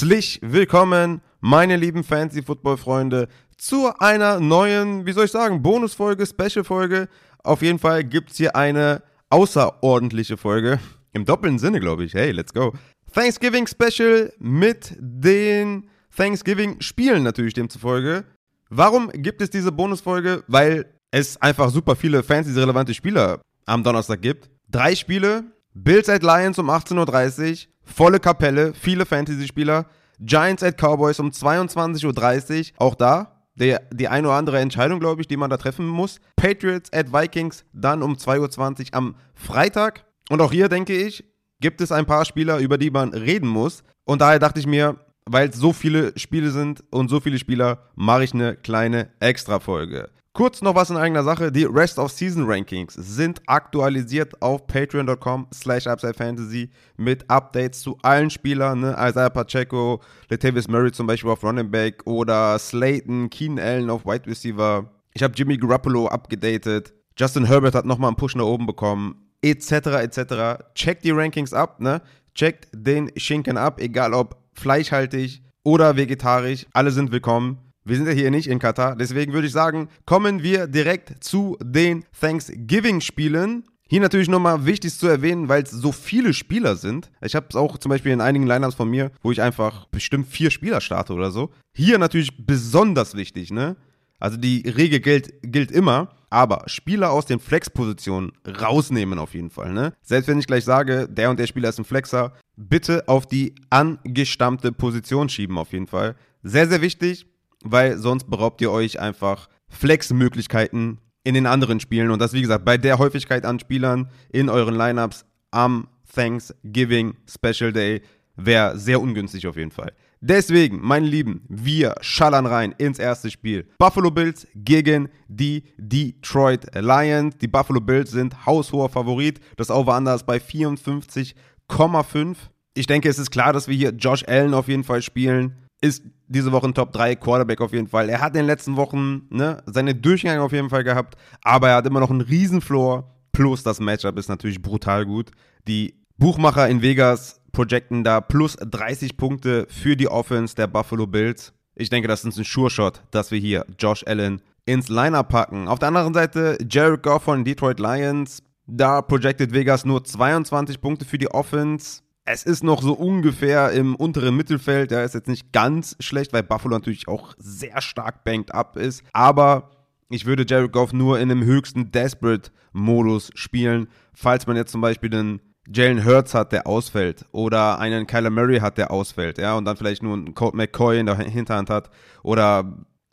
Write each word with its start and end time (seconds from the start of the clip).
Herzlich 0.00 0.40
willkommen, 0.40 1.20
meine 1.40 1.76
lieben 1.76 2.04
Fantasy-Football-Freunde, 2.04 3.28
zu 3.58 3.92
einer 3.98 4.40
neuen, 4.40 5.04
wie 5.04 5.12
soll 5.12 5.26
ich 5.26 5.30
sagen, 5.30 5.60
Bonusfolge, 5.60 6.24
Special-Folge. 6.24 7.06
Auf 7.44 7.60
jeden 7.60 7.78
Fall 7.78 8.02
gibt 8.04 8.30
es 8.30 8.38
hier 8.38 8.56
eine 8.56 9.02
außerordentliche 9.28 10.38
Folge. 10.38 10.80
Im 11.12 11.26
doppelten 11.26 11.58
Sinne, 11.58 11.80
glaube 11.80 12.04
ich. 12.04 12.14
Hey, 12.14 12.30
let's 12.30 12.54
go. 12.54 12.72
Thanksgiving 13.12 13.66
Special 13.66 14.32
mit 14.38 14.96
den 14.98 15.90
Thanksgiving-Spielen 16.16 17.22
natürlich 17.22 17.52
demzufolge. 17.52 18.24
Warum 18.70 19.10
gibt 19.12 19.42
es 19.42 19.50
diese 19.50 19.70
Bonusfolge? 19.70 20.44
Weil 20.46 20.86
es 21.10 21.36
einfach 21.42 21.68
super 21.68 21.94
viele 21.94 22.22
Fantasy-relevante 22.22 22.94
Spieler 22.94 23.42
am 23.66 23.84
Donnerstag 23.84 24.22
gibt. 24.22 24.48
Drei 24.70 24.94
Spiele, 24.94 25.44
Bills 25.74 26.08
at 26.08 26.22
Lions 26.22 26.58
um 26.58 26.70
18.30 26.70 27.50
Uhr, 27.50 27.56
volle 27.84 28.18
Kapelle, 28.18 28.72
viele 28.74 29.04
Fantasy-Spieler. 29.04 29.86
Giants 30.20 30.62
at 30.62 30.76
Cowboys 30.78 31.18
um 31.18 31.30
22.30 31.30 32.58
Uhr, 32.60 32.64
auch 32.78 32.94
da 32.94 33.40
der, 33.60 33.82
die 33.92 34.08
eine 34.08 34.28
oder 34.28 34.36
andere 34.36 34.58
Entscheidung, 34.58 35.00
glaube 35.00 35.20
ich, 35.20 35.28
die 35.28 35.36
man 35.36 35.50
da 35.50 35.56
treffen 35.56 35.86
muss. 35.86 36.18
Patriots 36.36 36.92
at 36.92 37.12
Vikings 37.12 37.64
dann 37.72 38.02
um 38.02 38.14
2.20 38.14 38.88
Uhr 38.92 38.94
am 38.94 39.16
Freitag. 39.34 40.04
Und 40.30 40.40
auch 40.40 40.50
hier 40.50 40.68
denke 40.68 40.96
ich, 40.96 41.24
gibt 41.60 41.80
es 41.80 41.92
ein 41.92 42.06
paar 42.06 42.24
Spieler, 42.24 42.58
über 42.58 42.78
die 42.78 42.90
man 42.90 43.12
reden 43.12 43.48
muss. 43.48 43.82
Und 44.04 44.22
daher 44.22 44.38
dachte 44.38 44.60
ich 44.60 44.66
mir, 44.66 44.96
weil 45.26 45.50
es 45.50 45.56
so 45.56 45.72
viele 45.72 46.18
Spiele 46.18 46.50
sind 46.50 46.82
und 46.90 47.08
so 47.08 47.20
viele 47.20 47.38
Spieler, 47.38 47.90
mache 47.94 48.24
ich 48.24 48.32
eine 48.32 48.56
kleine 48.56 49.10
Extra-Folge. 49.20 50.08
Kurz 50.40 50.62
noch 50.62 50.74
was 50.74 50.88
in 50.88 50.96
eigener 50.96 51.22
Sache. 51.22 51.52
Die 51.52 51.64
Rest 51.64 51.98
of 51.98 52.10
Season 52.10 52.46
Rankings 52.46 52.94
sind 52.94 53.42
aktualisiert 53.44 54.40
auf 54.40 54.66
patreon.com 54.66 55.46
slash 55.52 55.84
Fantasy 55.84 56.70
mit 56.96 57.28
Updates 57.28 57.82
zu 57.82 57.98
allen 58.00 58.30
Spielern. 58.30 58.80
Ne? 58.80 58.96
Isaiah 58.98 59.28
Pacheco, 59.28 60.00
Latavius 60.30 60.66
Murray 60.66 60.92
zum 60.92 61.06
Beispiel 61.06 61.30
auf 61.30 61.44
Running 61.44 61.70
Back 61.70 62.06
oder 62.06 62.58
Slayton, 62.58 63.28
Keenan 63.28 63.58
Allen 63.58 63.90
auf 63.90 64.06
Wide 64.06 64.26
Receiver. 64.26 64.90
Ich 65.12 65.22
habe 65.22 65.34
Jimmy 65.36 65.58
Garoppolo 65.58 66.08
abgedatet. 66.08 66.94
Justin 67.18 67.44
Herbert 67.44 67.74
hat 67.74 67.84
nochmal 67.84 68.08
einen 68.08 68.16
Push 68.16 68.34
nach 68.34 68.46
oben 68.46 68.64
bekommen. 68.64 69.16
Etc. 69.42 69.72
etc. 69.72 70.64
Checkt 70.74 71.04
die 71.04 71.10
Rankings 71.10 71.52
ab. 71.52 71.82
Ne? 71.82 72.00
Checkt 72.34 72.66
den 72.72 73.10
Schinken 73.18 73.58
ab, 73.58 73.78
egal 73.78 74.14
ob 74.14 74.38
fleischhaltig 74.54 75.42
oder 75.64 75.98
vegetarisch. 75.98 76.64
Alle 76.72 76.92
sind 76.92 77.12
willkommen. 77.12 77.69
Wir 77.84 77.96
sind 77.96 78.06
ja 78.06 78.12
hier 78.12 78.30
nicht 78.30 78.46
in 78.46 78.58
Katar, 78.58 78.94
deswegen 78.94 79.32
würde 79.32 79.46
ich 79.46 79.52
sagen, 79.52 79.88
kommen 80.04 80.42
wir 80.42 80.66
direkt 80.66 81.24
zu 81.24 81.56
den 81.62 82.04
Thanksgiving-Spielen. 82.20 83.64
Hier 83.88 84.00
natürlich 84.00 84.28
nochmal 84.28 84.66
wichtig 84.66 84.96
zu 84.96 85.08
erwähnen, 85.08 85.48
weil 85.48 85.62
es 85.62 85.70
so 85.70 85.90
viele 85.90 86.34
Spieler 86.34 86.76
sind. 86.76 87.10
Ich 87.22 87.34
habe 87.34 87.46
es 87.48 87.56
auch 87.56 87.78
zum 87.78 87.88
Beispiel 87.88 88.12
in 88.12 88.20
einigen 88.20 88.46
Lineups 88.46 88.74
von 88.76 88.88
mir, 88.88 89.10
wo 89.22 89.32
ich 89.32 89.40
einfach 89.40 89.86
bestimmt 89.86 90.28
vier 90.28 90.50
Spieler 90.50 90.80
starte 90.80 91.14
oder 91.14 91.30
so. 91.30 91.50
Hier 91.74 91.98
natürlich 91.98 92.46
besonders 92.46 93.16
wichtig, 93.16 93.50
ne? 93.50 93.76
Also 94.20 94.36
die 94.36 94.60
Regel 94.68 95.00
gilt, 95.00 95.32
gilt 95.42 95.70
immer, 95.70 96.10
aber 96.28 96.64
Spieler 96.66 97.10
aus 97.10 97.24
den 97.24 97.40
Flex-Positionen 97.40 98.32
rausnehmen 98.46 99.18
auf 99.18 99.32
jeden 99.32 99.50
Fall, 99.50 99.72
ne? 99.72 99.94
Selbst 100.02 100.28
wenn 100.28 100.38
ich 100.38 100.46
gleich 100.46 100.64
sage, 100.64 101.08
der 101.08 101.30
und 101.30 101.40
der 101.40 101.46
Spieler 101.46 101.70
ist 101.70 101.78
ein 101.78 101.86
Flexer, 101.86 102.34
bitte 102.56 103.08
auf 103.08 103.26
die 103.26 103.54
angestammte 103.70 104.70
Position 104.70 105.30
schieben 105.30 105.56
auf 105.56 105.72
jeden 105.72 105.86
Fall. 105.86 106.14
Sehr, 106.42 106.68
sehr 106.68 106.82
wichtig 106.82 107.26
weil 107.64 107.98
sonst 107.98 108.30
beraubt 108.30 108.60
ihr 108.60 108.70
euch 108.70 109.00
einfach 109.00 109.48
Flex-Möglichkeiten 109.68 110.98
in 111.24 111.34
den 111.34 111.46
anderen 111.46 111.80
Spielen. 111.80 112.10
Und 112.10 112.20
das, 112.20 112.32
wie 112.32 112.42
gesagt, 112.42 112.64
bei 112.64 112.78
der 112.78 112.98
Häufigkeit 112.98 113.44
an 113.44 113.60
Spielern 113.60 114.10
in 114.32 114.48
euren 114.48 114.74
Lineups 114.74 115.24
am 115.50 115.88
Thanksgiving 116.12 117.14
Special 117.26 117.72
Day 117.72 118.02
wäre 118.36 118.78
sehr 118.78 119.00
ungünstig 119.00 119.46
auf 119.46 119.56
jeden 119.56 119.70
Fall. 119.70 119.92
Deswegen, 120.22 120.80
meine 120.82 121.06
Lieben, 121.06 121.42
wir 121.48 121.94
schallern 122.02 122.44
rein 122.44 122.74
ins 122.76 122.98
erste 122.98 123.30
Spiel. 123.30 123.66
Buffalo 123.78 124.10
Bills 124.10 124.46
gegen 124.54 125.08
die 125.28 125.64
Detroit 125.78 126.66
Lions. 126.74 127.38
Die 127.38 127.48
Buffalo 127.48 127.80
Bills 127.80 128.10
sind 128.10 128.44
haushoher 128.44 128.90
Favorit. 128.90 129.40
Das 129.56 129.70
Over-Under 129.70 130.14
ist 130.14 130.26
bei 130.26 130.36
54,5. 130.36 132.36
Ich 132.74 132.86
denke, 132.86 133.08
es 133.08 133.18
ist 133.18 133.30
klar, 133.30 133.54
dass 133.54 133.66
wir 133.66 133.76
hier 133.76 133.90
Josh 133.90 134.24
Allen 134.26 134.52
auf 134.52 134.68
jeden 134.68 134.84
Fall 134.84 135.00
spielen 135.00 135.56
ist 135.80 136.04
diese 136.28 136.52
Woche 136.52 136.66
ein 136.66 136.74
Top 136.74 136.92
3 136.92 137.16
Quarterback 137.16 137.60
auf 137.60 137.72
jeden 137.72 137.88
Fall. 137.88 138.08
Er 138.08 138.20
hat 138.20 138.34
in 138.34 138.40
den 138.40 138.46
letzten 138.46 138.76
Wochen 138.76 139.22
ne, 139.30 139.62
seine 139.66 139.94
Durchgänge 139.94 140.42
auf 140.42 140.52
jeden 140.52 140.70
Fall 140.70 140.84
gehabt, 140.84 141.16
aber 141.42 141.70
er 141.70 141.76
hat 141.76 141.86
immer 141.86 142.00
noch 142.00 142.10
einen 142.10 142.20
Riesenfloor. 142.20 143.16
Plus 143.32 143.62
das 143.62 143.80
Matchup 143.80 144.18
ist 144.18 144.28
natürlich 144.28 144.60
brutal 144.60 145.06
gut. 145.06 145.30
Die 145.66 145.94
Buchmacher 146.18 146.68
in 146.68 146.82
Vegas 146.82 147.40
projecten 147.52 148.04
da 148.04 148.20
plus 148.20 148.56
30 148.56 149.16
Punkte 149.16 149.66
für 149.70 149.96
die 149.96 150.08
Offense 150.08 150.54
der 150.54 150.66
Buffalo 150.66 151.06
Bills. 151.06 151.52
Ich 151.74 151.88
denke, 151.88 152.08
das 152.08 152.24
ist 152.24 152.36
ein 152.36 152.44
Sure-Shot, 152.44 153.02
dass 153.10 153.30
wir 153.30 153.38
hier 153.38 153.64
Josh 153.78 154.04
Allen 154.06 154.42
ins 154.66 154.88
Lineup 154.88 155.28
packen. 155.28 155.66
Auf 155.68 155.78
der 155.78 155.88
anderen 155.88 156.12
Seite 156.12 156.58
Jared 156.68 157.02
Goff 157.02 157.22
von 157.24 157.44
Detroit 157.44 157.80
Lions. 157.80 158.42
Da 158.66 159.02
projected 159.02 159.52
Vegas 159.52 159.84
nur 159.84 160.04
22 160.04 160.80
Punkte 160.80 161.04
für 161.04 161.18
die 161.18 161.30
Offense 161.30 162.02
es 162.32 162.44
ist 162.44 162.62
noch 162.62 162.82
so 162.82 162.92
ungefähr 162.92 163.72
im 163.72 163.94
unteren 163.94 164.36
Mittelfeld. 164.36 164.90
Der 164.90 165.04
ist 165.04 165.14
jetzt 165.14 165.28
nicht 165.28 165.52
ganz 165.52 165.96
schlecht, 166.00 166.32
weil 166.32 166.42
Buffalo 166.42 166.76
natürlich 166.76 167.08
auch 167.08 167.34
sehr 167.38 167.80
stark 167.80 168.24
banked 168.24 168.54
up 168.54 168.76
ist. 168.76 169.02
Aber 169.12 169.70
ich 170.08 170.26
würde 170.26 170.44
Jared 170.46 170.72
Goff 170.72 170.92
nur 170.92 171.18
in 171.18 171.30
einem 171.30 171.44
höchsten 171.44 171.92
Desperate-Modus 171.92 173.30
spielen, 173.34 173.88
falls 174.12 174.46
man 174.46 174.56
jetzt 174.56 174.72
zum 174.72 174.80
Beispiel 174.80 175.10
den 175.10 175.40
Jalen 175.72 176.04
Hurts 176.04 176.34
hat, 176.34 176.52
der 176.52 176.66
ausfällt, 176.66 177.26
oder 177.30 177.78
einen 177.78 178.06
Kyler 178.06 178.30
Murray 178.30 178.58
hat, 178.58 178.76
der 178.76 178.90
ausfällt, 178.90 179.38
ja, 179.38 179.56
und 179.56 179.64
dann 179.66 179.76
vielleicht 179.76 180.02
nur 180.02 180.14
einen 180.14 180.34
Colt 180.34 180.54
McCoy 180.54 180.98
in 180.98 181.06
der 181.06 181.16
Hinterhand 181.16 181.70
hat, 181.70 181.90
oder 182.24 182.58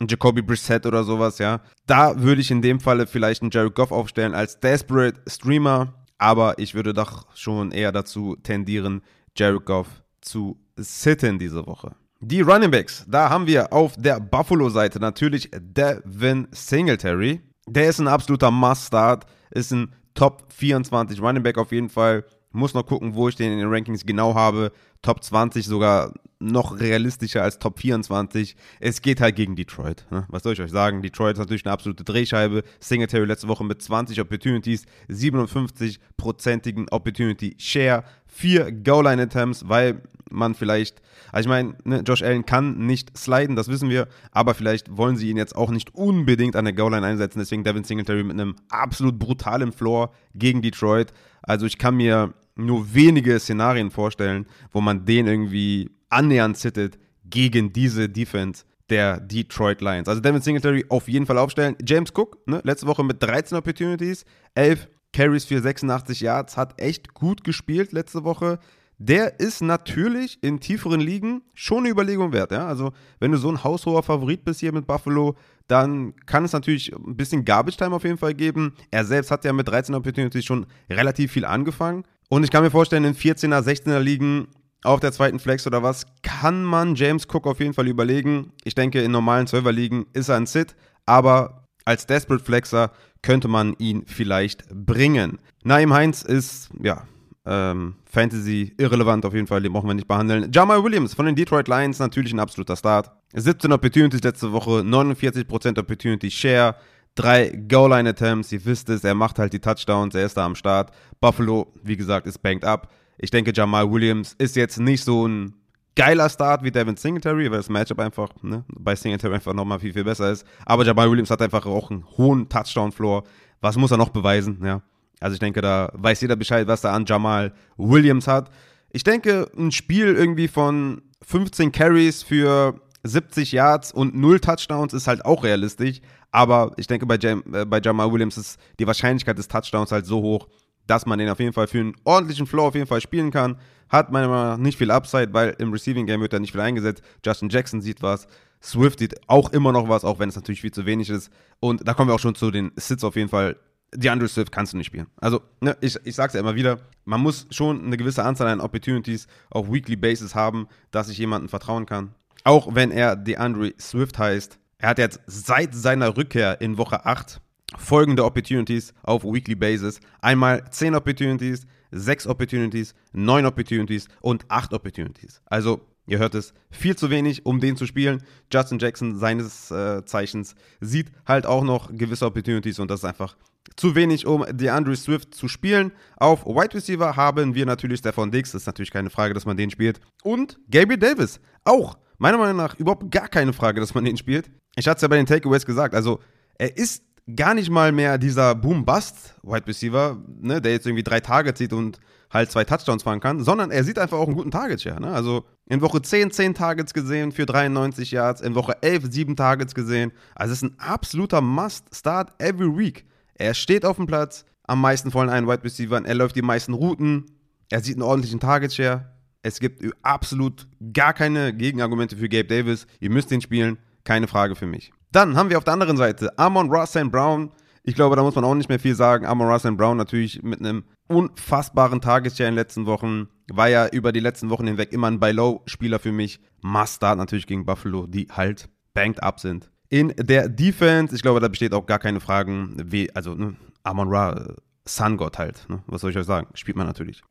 einen 0.00 0.08
Jacoby 0.08 0.42
Brissett 0.42 0.84
oder 0.86 1.04
sowas, 1.04 1.38
ja. 1.38 1.60
Da 1.86 2.20
würde 2.20 2.40
ich 2.40 2.50
in 2.50 2.62
dem 2.62 2.80
Falle 2.80 3.06
vielleicht 3.06 3.42
einen 3.42 3.52
Jared 3.52 3.76
Goff 3.76 3.92
aufstellen 3.92 4.34
als 4.34 4.58
Desperate 4.58 5.20
Streamer, 5.28 5.94
aber 6.18 6.58
ich 6.58 6.74
würde 6.74 6.92
doch 6.92 7.26
schon 7.34 7.72
eher 7.72 7.92
dazu 7.92 8.36
tendieren, 8.42 9.02
Jared 9.36 9.64
Goff 9.64 10.02
zu 10.20 10.58
sitten 10.76 11.38
diese 11.38 11.66
Woche. 11.66 11.94
Die 12.20 12.40
Running 12.40 12.72
Backs, 12.72 13.04
da 13.08 13.30
haben 13.30 13.46
wir 13.46 13.72
auf 13.72 13.94
der 13.96 14.18
Buffalo-Seite 14.18 14.98
natürlich 14.98 15.48
Devin 15.52 16.48
Singletary. 16.50 17.40
Der 17.68 17.88
ist 17.88 18.00
ein 18.00 18.08
absoluter 18.08 18.50
Must-Start, 18.50 19.26
ist 19.50 19.72
ein 19.72 19.92
Top 20.14 20.52
24 20.52 21.22
Running 21.22 21.44
Back 21.44 21.58
auf 21.58 21.70
jeden 21.70 21.88
Fall. 21.88 22.24
Muss 22.50 22.74
noch 22.74 22.86
gucken, 22.86 23.14
wo 23.14 23.28
ich 23.28 23.36
den 23.36 23.52
in 23.52 23.58
den 23.58 23.68
Rankings 23.68 24.06
genau 24.06 24.34
habe. 24.34 24.72
Top 25.02 25.22
20 25.22 25.66
sogar 25.66 26.12
noch 26.40 26.78
realistischer 26.78 27.42
als 27.42 27.58
Top 27.58 27.78
24. 27.78 28.56
Es 28.80 29.02
geht 29.02 29.20
halt 29.20 29.36
gegen 29.36 29.56
Detroit. 29.56 30.06
Ne? 30.10 30.24
Was 30.28 30.44
soll 30.44 30.52
ich 30.54 30.60
euch 30.60 30.70
sagen? 30.70 31.02
Detroit 31.02 31.34
ist 31.34 31.40
natürlich 31.40 31.66
eine 31.66 31.72
absolute 31.72 32.04
Drehscheibe. 32.04 32.62
Singletary 32.80 33.26
letzte 33.26 33.48
Woche 33.48 33.64
mit 33.64 33.82
20 33.82 34.20
Opportunities, 34.20 34.84
57-prozentigen 35.08 36.90
Opportunity 36.90 37.56
Share, 37.58 38.04
4 38.26 38.72
Goal-Line-Attempts, 38.72 39.68
weil 39.68 40.02
man 40.30 40.54
vielleicht, 40.54 41.00
also 41.32 41.46
ich 41.46 41.48
meine, 41.48 41.74
ne, 41.84 42.02
Josh 42.06 42.22
Allen 42.22 42.44
kann 42.44 42.86
nicht 42.86 43.16
sliden, 43.16 43.56
das 43.56 43.68
wissen 43.68 43.88
wir, 43.88 44.08
aber 44.30 44.54
vielleicht 44.54 44.96
wollen 44.96 45.16
sie 45.16 45.30
ihn 45.30 45.36
jetzt 45.36 45.56
auch 45.56 45.70
nicht 45.70 45.94
unbedingt 45.94 46.54
an 46.54 46.64
der 46.64 46.74
Goal-Line 46.74 47.06
einsetzen. 47.06 47.38
Deswegen 47.38 47.64
Devin 47.64 47.84
Singletary 47.84 48.22
mit 48.24 48.38
einem 48.38 48.56
absolut 48.68 49.18
brutalen 49.18 49.72
Floor 49.72 50.12
gegen 50.34 50.62
Detroit. 50.62 51.12
Also 51.42 51.66
ich 51.66 51.78
kann 51.78 51.96
mir 51.96 52.34
nur 52.56 52.92
wenige 52.92 53.38
Szenarien 53.38 53.90
vorstellen, 53.90 54.46
wo 54.72 54.80
man 54.80 55.04
den 55.04 55.26
irgendwie 55.26 55.90
annähernd 56.08 56.56
sittet 56.56 56.98
gegen 57.24 57.72
diese 57.72 58.08
Defense 58.08 58.64
der 58.90 59.20
Detroit 59.20 59.80
Lions. 59.80 60.08
Also 60.08 60.20
Devin 60.20 60.40
Singletary 60.40 60.84
auf 60.88 61.08
jeden 61.08 61.26
Fall 61.26 61.38
aufstellen. 61.38 61.76
James 61.86 62.10
Cook, 62.14 62.38
ne, 62.46 62.60
letzte 62.64 62.86
Woche 62.86 63.04
mit 63.04 63.22
13 63.22 63.56
Opportunities, 63.56 64.24
11 64.54 64.88
Carries 65.12 65.44
für 65.44 65.60
86 65.60 66.20
Yards, 66.20 66.56
hat 66.56 66.80
echt 66.80 67.14
gut 67.14 67.44
gespielt 67.44 67.92
letzte 67.92 68.24
Woche. 68.24 68.58
Der 68.98 69.38
ist 69.38 69.62
natürlich 69.62 70.42
in 70.42 70.58
tieferen 70.58 71.00
Ligen 71.00 71.42
schon 71.54 71.78
eine 71.78 71.90
Überlegung 71.90 72.32
wert. 72.32 72.50
Ja? 72.50 72.66
Also, 72.66 72.92
wenn 73.20 73.30
du 73.30 73.38
so 73.38 73.48
ein 73.48 73.62
haushoher 73.62 74.02
Favorit 74.02 74.44
bist 74.44 74.60
hier 74.60 74.72
mit 74.72 74.86
Buffalo, 74.86 75.36
dann 75.68 76.16
kann 76.26 76.44
es 76.44 76.52
natürlich 76.52 76.92
ein 76.92 77.16
bisschen 77.16 77.44
Garbage 77.44 77.76
Time 77.76 77.94
auf 77.94 78.02
jeden 78.02 78.18
Fall 78.18 78.34
geben. 78.34 78.74
Er 78.90 79.04
selbst 79.04 79.30
hat 79.30 79.44
ja 79.44 79.52
mit 79.52 79.68
13 79.68 79.94
Opportunities 79.94 80.44
schon 80.44 80.66
relativ 80.90 81.32
viel 81.32 81.44
angefangen. 81.44 82.04
Und 82.28 82.42
ich 82.42 82.50
kann 82.50 82.64
mir 82.64 82.70
vorstellen, 82.70 83.04
in 83.04 83.14
14er, 83.14 83.62
16er 83.62 84.00
Ligen 84.00 84.48
auf 84.82 85.00
der 85.00 85.12
zweiten 85.12 85.38
Flex 85.38 85.66
oder 85.66 85.82
was, 85.82 86.06
kann 86.22 86.64
man 86.64 86.94
James 86.94 87.26
Cook 87.26 87.46
auf 87.46 87.60
jeden 87.60 87.74
Fall 87.74 87.88
überlegen. 87.88 88.52
Ich 88.64 88.74
denke, 88.74 89.02
in 89.02 89.12
normalen 89.12 89.46
Serverligen 89.46 90.06
ist 90.12 90.28
er 90.28 90.36
ein 90.36 90.46
Sit, 90.46 90.74
aber 91.06 91.68
als 91.84 92.06
Desperate 92.06 92.44
Flexer 92.44 92.92
könnte 93.22 93.48
man 93.48 93.74
ihn 93.78 94.04
vielleicht 94.06 94.68
bringen. 94.68 95.38
Naim 95.64 95.92
Heinz 95.92 96.22
ist, 96.22 96.70
ja, 96.82 97.04
ähm, 97.48 97.94
Fantasy 98.04 98.74
irrelevant 98.76 99.24
auf 99.24 99.32
jeden 99.32 99.46
Fall, 99.46 99.62
den 99.62 99.72
brauchen 99.72 99.88
wir 99.88 99.94
nicht 99.94 100.06
behandeln. 100.06 100.50
Jamal 100.52 100.84
Williams 100.84 101.14
von 101.14 101.24
den 101.24 101.34
Detroit 101.34 101.66
Lions, 101.66 101.98
natürlich 101.98 102.32
ein 102.32 102.40
absoluter 102.40 102.76
Start. 102.76 103.10
17 103.32 103.72
Opportunities 103.72 104.22
letzte 104.22 104.52
Woche, 104.52 104.80
49% 104.80 105.78
Opportunity 105.78 106.30
Share, 106.30 106.76
drei 107.14 107.48
Goal-Line-Attempts, 107.50 108.52
ihr 108.52 108.64
wisst 108.66 108.90
es, 108.90 109.02
er 109.02 109.14
macht 109.14 109.38
halt 109.38 109.54
die 109.54 109.60
Touchdowns, 109.60 110.14
er 110.14 110.26
ist 110.26 110.36
da 110.36 110.44
am 110.44 110.54
Start. 110.54 110.90
Buffalo, 111.20 111.72
wie 111.82 111.96
gesagt, 111.96 112.26
ist 112.26 112.42
banked 112.42 112.64
up. 112.64 112.92
Ich 113.16 113.30
denke, 113.30 113.52
Jamal 113.54 113.90
Williams 113.90 114.34
ist 114.38 114.54
jetzt 114.54 114.78
nicht 114.78 115.02
so 115.02 115.26
ein 115.26 115.54
geiler 115.96 116.28
Start 116.28 116.62
wie 116.62 116.70
Devin 116.70 116.96
Singletary, 116.96 117.50
weil 117.50 117.58
das 117.58 117.70
Matchup 117.70 117.98
einfach 117.98 118.28
ne, 118.42 118.64
bei 118.68 118.94
Singletary 118.94 119.34
einfach 119.34 119.54
nochmal 119.54 119.80
viel, 119.80 119.94
viel 119.94 120.04
besser 120.04 120.30
ist. 120.30 120.46
Aber 120.66 120.84
Jamal 120.84 121.10
Williams 121.10 121.30
hat 121.30 121.42
einfach 121.42 121.64
auch 121.66 121.90
einen 121.90 122.04
hohen 122.16 122.48
Touchdown-Floor. 122.48 123.24
Was 123.60 123.76
muss 123.76 123.90
er 123.90 123.96
noch 123.96 124.10
beweisen? 124.10 124.60
Ja. 124.62 124.82
Also 125.20 125.34
ich 125.34 125.40
denke, 125.40 125.60
da 125.60 125.90
weiß 125.94 126.20
jeder 126.20 126.36
Bescheid, 126.36 126.66
was 126.66 126.84
er 126.84 126.92
an 126.92 127.04
Jamal 127.06 127.52
Williams 127.76 128.26
hat. 128.26 128.50
Ich 128.90 129.04
denke, 129.04 129.50
ein 129.56 129.72
Spiel 129.72 130.14
irgendwie 130.14 130.48
von 130.48 131.02
15 131.22 131.72
Carries 131.72 132.22
für 132.22 132.80
70 133.04 133.52
Yards 133.52 133.92
und 133.92 134.14
0 134.14 134.40
Touchdowns 134.40 134.92
ist 134.92 135.06
halt 135.06 135.24
auch 135.24 135.44
realistisch. 135.44 136.00
Aber 136.30 136.72
ich 136.76 136.86
denke, 136.86 137.06
bei, 137.06 137.16
Jam, 137.16 137.42
äh, 137.52 137.64
bei 137.64 137.80
Jamal 137.80 138.12
Williams 138.12 138.36
ist 138.36 138.58
die 138.78 138.86
Wahrscheinlichkeit 138.86 139.38
des 139.38 139.48
Touchdowns 139.48 139.92
halt 139.92 140.06
so 140.06 140.20
hoch, 140.20 140.48
dass 140.86 141.06
man 141.06 141.18
den 141.18 141.28
auf 141.28 141.40
jeden 141.40 141.52
Fall 141.52 141.66
für 141.66 141.80
einen 141.80 141.94
ordentlichen 142.04 142.46
Flow 142.46 142.66
auf 142.66 142.74
jeden 142.74 142.86
Fall 142.86 143.00
spielen 143.00 143.30
kann. 143.30 143.58
Hat 143.88 144.12
meiner 144.12 144.28
Meinung 144.28 144.48
nach 144.48 144.56
nicht 144.58 144.76
viel 144.76 144.90
Upside, 144.90 145.32
weil 145.32 145.54
im 145.58 145.72
Receiving 145.72 146.06
Game 146.06 146.20
wird 146.20 146.32
er 146.32 146.40
nicht 146.40 146.52
viel 146.52 146.60
eingesetzt. 146.60 147.02
Justin 147.24 147.48
Jackson 147.48 147.80
sieht 147.80 148.02
was. 148.02 148.26
Swift 148.62 148.98
sieht 148.98 149.14
auch 149.28 149.52
immer 149.52 149.72
noch 149.72 149.88
was, 149.88 150.04
auch 150.04 150.18
wenn 150.18 150.28
es 150.28 150.36
natürlich 150.36 150.60
viel 150.60 150.72
zu 150.72 150.84
wenig 150.84 151.08
ist. 151.08 151.30
Und 151.60 151.86
da 151.86 151.94
kommen 151.94 152.10
wir 152.10 152.14
auch 152.14 152.20
schon 152.20 152.34
zu 152.34 152.50
den 152.50 152.72
Sits 152.76 153.04
auf 153.04 153.16
jeden 153.16 153.28
Fall. 153.28 153.56
DeAndre 153.94 154.28
Swift 154.28 154.52
kannst 154.52 154.72
du 154.72 154.76
nicht 154.76 154.86
spielen. 154.86 155.06
Also, 155.16 155.40
ne, 155.60 155.76
ich, 155.80 155.98
ich 156.04 156.14
sag's 156.14 156.34
ja 156.34 156.40
immer 156.40 156.54
wieder, 156.54 156.78
man 157.04 157.20
muss 157.20 157.46
schon 157.50 157.84
eine 157.84 157.96
gewisse 157.96 158.24
Anzahl 158.24 158.48
an 158.48 158.60
Opportunities 158.60 159.26
auf 159.50 159.70
Weekly 159.70 159.96
Basis 159.96 160.34
haben, 160.34 160.68
dass 160.90 161.08
ich 161.08 161.18
jemandem 161.18 161.48
vertrauen 161.48 161.86
kann. 161.86 162.14
Auch 162.44 162.74
wenn 162.74 162.90
er 162.90 163.16
DeAndre 163.16 163.74
Swift 163.80 164.18
heißt. 164.18 164.58
Er 164.80 164.90
hat 164.90 164.98
jetzt 164.98 165.20
seit 165.26 165.74
seiner 165.74 166.16
Rückkehr 166.16 166.60
in 166.60 166.78
Woche 166.78 167.04
8 167.04 167.40
folgende 167.76 168.24
Opportunities 168.24 168.94
auf 169.02 169.24
Weekly 169.24 169.56
Basis. 169.56 170.00
Einmal 170.20 170.70
10 170.70 170.94
Opportunities, 170.94 171.66
6 171.90 172.26
Opportunities, 172.26 172.94
9 173.12 173.44
Opportunities 173.44 174.08
und 174.20 174.44
8 174.48 174.72
Opportunities. 174.74 175.42
Also, 175.46 175.80
ihr 176.08 176.18
hört 176.18 176.34
es, 176.34 176.54
viel 176.70 176.96
zu 176.96 177.10
wenig, 177.10 177.46
um 177.46 177.60
den 177.60 177.76
zu 177.76 177.86
spielen. 177.86 178.22
Justin 178.52 178.78
Jackson 178.78 179.18
seines 179.18 179.70
äh, 179.70 180.04
Zeichens 180.04 180.54
sieht 180.80 181.12
halt 181.26 181.46
auch 181.46 181.62
noch 181.62 181.94
gewisse 181.94 182.26
Opportunities 182.26 182.78
und 182.78 182.90
das 182.90 183.00
ist 183.00 183.04
einfach 183.04 183.36
zu 183.76 183.94
wenig, 183.94 184.26
um 184.26 184.44
DeAndre 184.50 184.96
Swift 184.96 185.34
zu 185.34 185.46
spielen. 185.46 185.92
Auf 186.16 186.46
Wide 186.46 186.74
Receiver 186.74 187.16
haben 187.16 187.54
wir 187.54 187.66
natürlich 187.66 188.00
Stefan 188.00 188.30
Diggs, 188.30 188.52
das 188.52 188.62
ist 188.62 188.66
natürlich 188.66 188.90
keine 188.90 189.10
Frage, 189.10 189.34
dass 189.34 189.46
man 189.46 189.56
den 189.56 189.70
spielt. 189.70 190.00
Und 190.22 190.58
Gabriel 190.70 190.98
Davis, 190.98 191.40
auch 191.64 191.98
meiner 192.16 192.38
Meinung 192.38 192.56
nach 192.56 192.74
überhaupt 192.76 193.10
gar 193.10 193.28
keine 193.28 193.52
Frage, 193.52 193.80
dass 193.80 193.94
man 193.94 194.04
den 194.04 194.16
spielt. 194.16 194.50
Ich 194.76 194.88
hatte 194.88 194.96
es 194.96 195.02
ja 195.02 195.08
bei 195.08 195.16
den 195.16 195.26
Takeaways 195.26 195.66
gesagt, 195.66 195.94
also 195.94 196.20
er 196.56 196.76
ist 196.76 197.04
gar 197.36 197.54
nicht 197.54 197.70
mal 197.70 197.92
mehr 197.92 198.18
dieser 198.18 198.54
Boom-Bust-Wide 198.54 199.66
Receiver, 199.66 200.22
ne, 200.40 200.60
der 200.60 200.72
jetzt 200.72 200.86
irgendwie 200.86 201.04
drei 201.04 201.20
Targets 201.20 201.58
sieht 201.58 201.72
und 201.72 202.00
halt 202.30 202.50
zwei 202.50 202.64
Touchdowns 202.64 203.02
fahren 203.02 203.20
kann, 203.20 203.42
sondern 203.42 203.70
er 203.70 203.84
sieht 203.84 203.98
einfach 203.98 204.18
auch 204.18 204.26
einen 204.26 204.36
guten 204.36 204.50
Target-Share. 204.50 205.00
Ne? 205.00 205.08
Also 205.08 205.44
in 205.66 205.80
Woche 205.80 206.02
10 206.02 206.30
10 206.30 206.54
Targets 206.54 206.92
gesehen 206.92 207.32
für 207.32 207.46
93 207.46 208.10
Yards, 208.10 208.40
in 208.40 208.54
Woche 208.54 208.76
11 208.82 209.04
7 209.10 209.36
Targets 209.36 209.74
gesehen. 209.74 210.12
Also 210.34 210.52
es 210.52 210.62
ist 210.62 210.70
ein 210.70 210.78
absoluter 210.78 211.40
Must-Start 211.40 212.32
every 212.38 212.76
week. 212.76 213.06
Er 213.34 213.54
steht 213.54 213.84
auf 213.84 213.96
dem 213.96 214.06
Platz, 214.06 214.44
am 214.64 214.80
meisten 214.80 215.10
von 215.10 215.30
allen 215.30 215.46
Wide 215.46 215.64
Receivers, 215.64 216.02
er 216.04 216.14
läuft 216.14 216.36
die 216.36 216.42
meisten 216.42 216.74
Routen, 216.74 217.24
er 217.70 217.80
sieht 217.80 217.96
einen 217.96 218.02
ordentlichen 218.02 218.40
Target-Share. 218.40 219.06
Es 219.42 219.60
gibt 219.60 219.82
absolut 220.02 220.66
gar 220.92 221.14
keine 221.14 221.54
Gegenargumente 221.54 222.16
für 222.16 222.28
Gabe 222.28 222.48
Davis. 222.48 222.86
Ihr 223.00 223.10
müsst 223.10 223.30
ihn 223.30 223.40
spielen, 223.40 223.78
keine 224.04 224.26
Frage 224.26 224.56
für 224.56 224.66
mich. 224.66 224.92
Dann 225.12 225.36
haben 225.36 225.48
wir 225.48 225.58
auf 225.58 225.64
der 225.64 225.74
anderen 225.74 225.96
Seite 225.96 226.36
Amon 226.38 226.70
Russell 226.70 227.08
Brown. 227.08 227.50
Ich 227.88 227.94
glaube, 227.94 228.16
da 228.16 228.22
muss 228.22 228.34
man 228.34 228.44
auch 228.44 228.54
nicht 228.54 228.68
mehr 228.68 228.78
viel 228.78 228.94
sagen. 228.94 229.24
Amon 229.24 229.48
Russell 229.48 229.72
Brown 229.72 229.96
natürlich 229.96 230.42
mit 230.42 230.60
einem 230.60 230.84
unfassbaren 231.06 232.02
Tagesshare 232.02 232.46
in 232.46 232.52
den 232.52 232.60
letzten 232.60 232.84
Wochen. 232.84 233.28
War 233.50 233.68
ja 233.68 233.88
über 233.88 234.12
die 234.12 234.20
letzten 234.20 234.50
Wochen 234.50 234.66
hinweg 234.66 234.92
immer 234.92 235.06
ein 235.06 235.18
Buy-Low-Spieler 235.18 235.98
für 235.98 236.12
mich. 236.12 236.38
Must-Start 236.60 237.16
natürlich 237.16 237.46
gegen 237.46 237.64
Buffalo, 237.64 238.06
die 238.06 238.28
halt 238.30 238.68
banked 238.92 239.22
up 239.22 239.40
sind. 239.40 239.70
In 239.88 240.12
der 240.18 240.50
Defense, 240.50 241.16
ich 241.16 241.22
glaube, 241.22 241.40
da 241.40 241.48
besteht 241.48 241.72
auch 241.72 241.86
gar 241.86 241.98
keine 241.98 242.20
Fragen. 242.20 242.76
Wie, 242.76 243.10
also, 243.16 243.34
ne, 243.34 243.56
Amon 243.84 244.10
Ra, 244.10 244.54
Sun 244.84 245.16
God 245.16 245.38
halt. 245.38 245.64
Ne? 245.70 245.82
Was 245.86 246.02
soll 246.02 246.10
ich 246.10 246.18
euch 246.18 246.26
sagen? 246.26 246.48
Spielt 246.52 246.76
man 246.76 246.86
natürlich. 246.86 247.22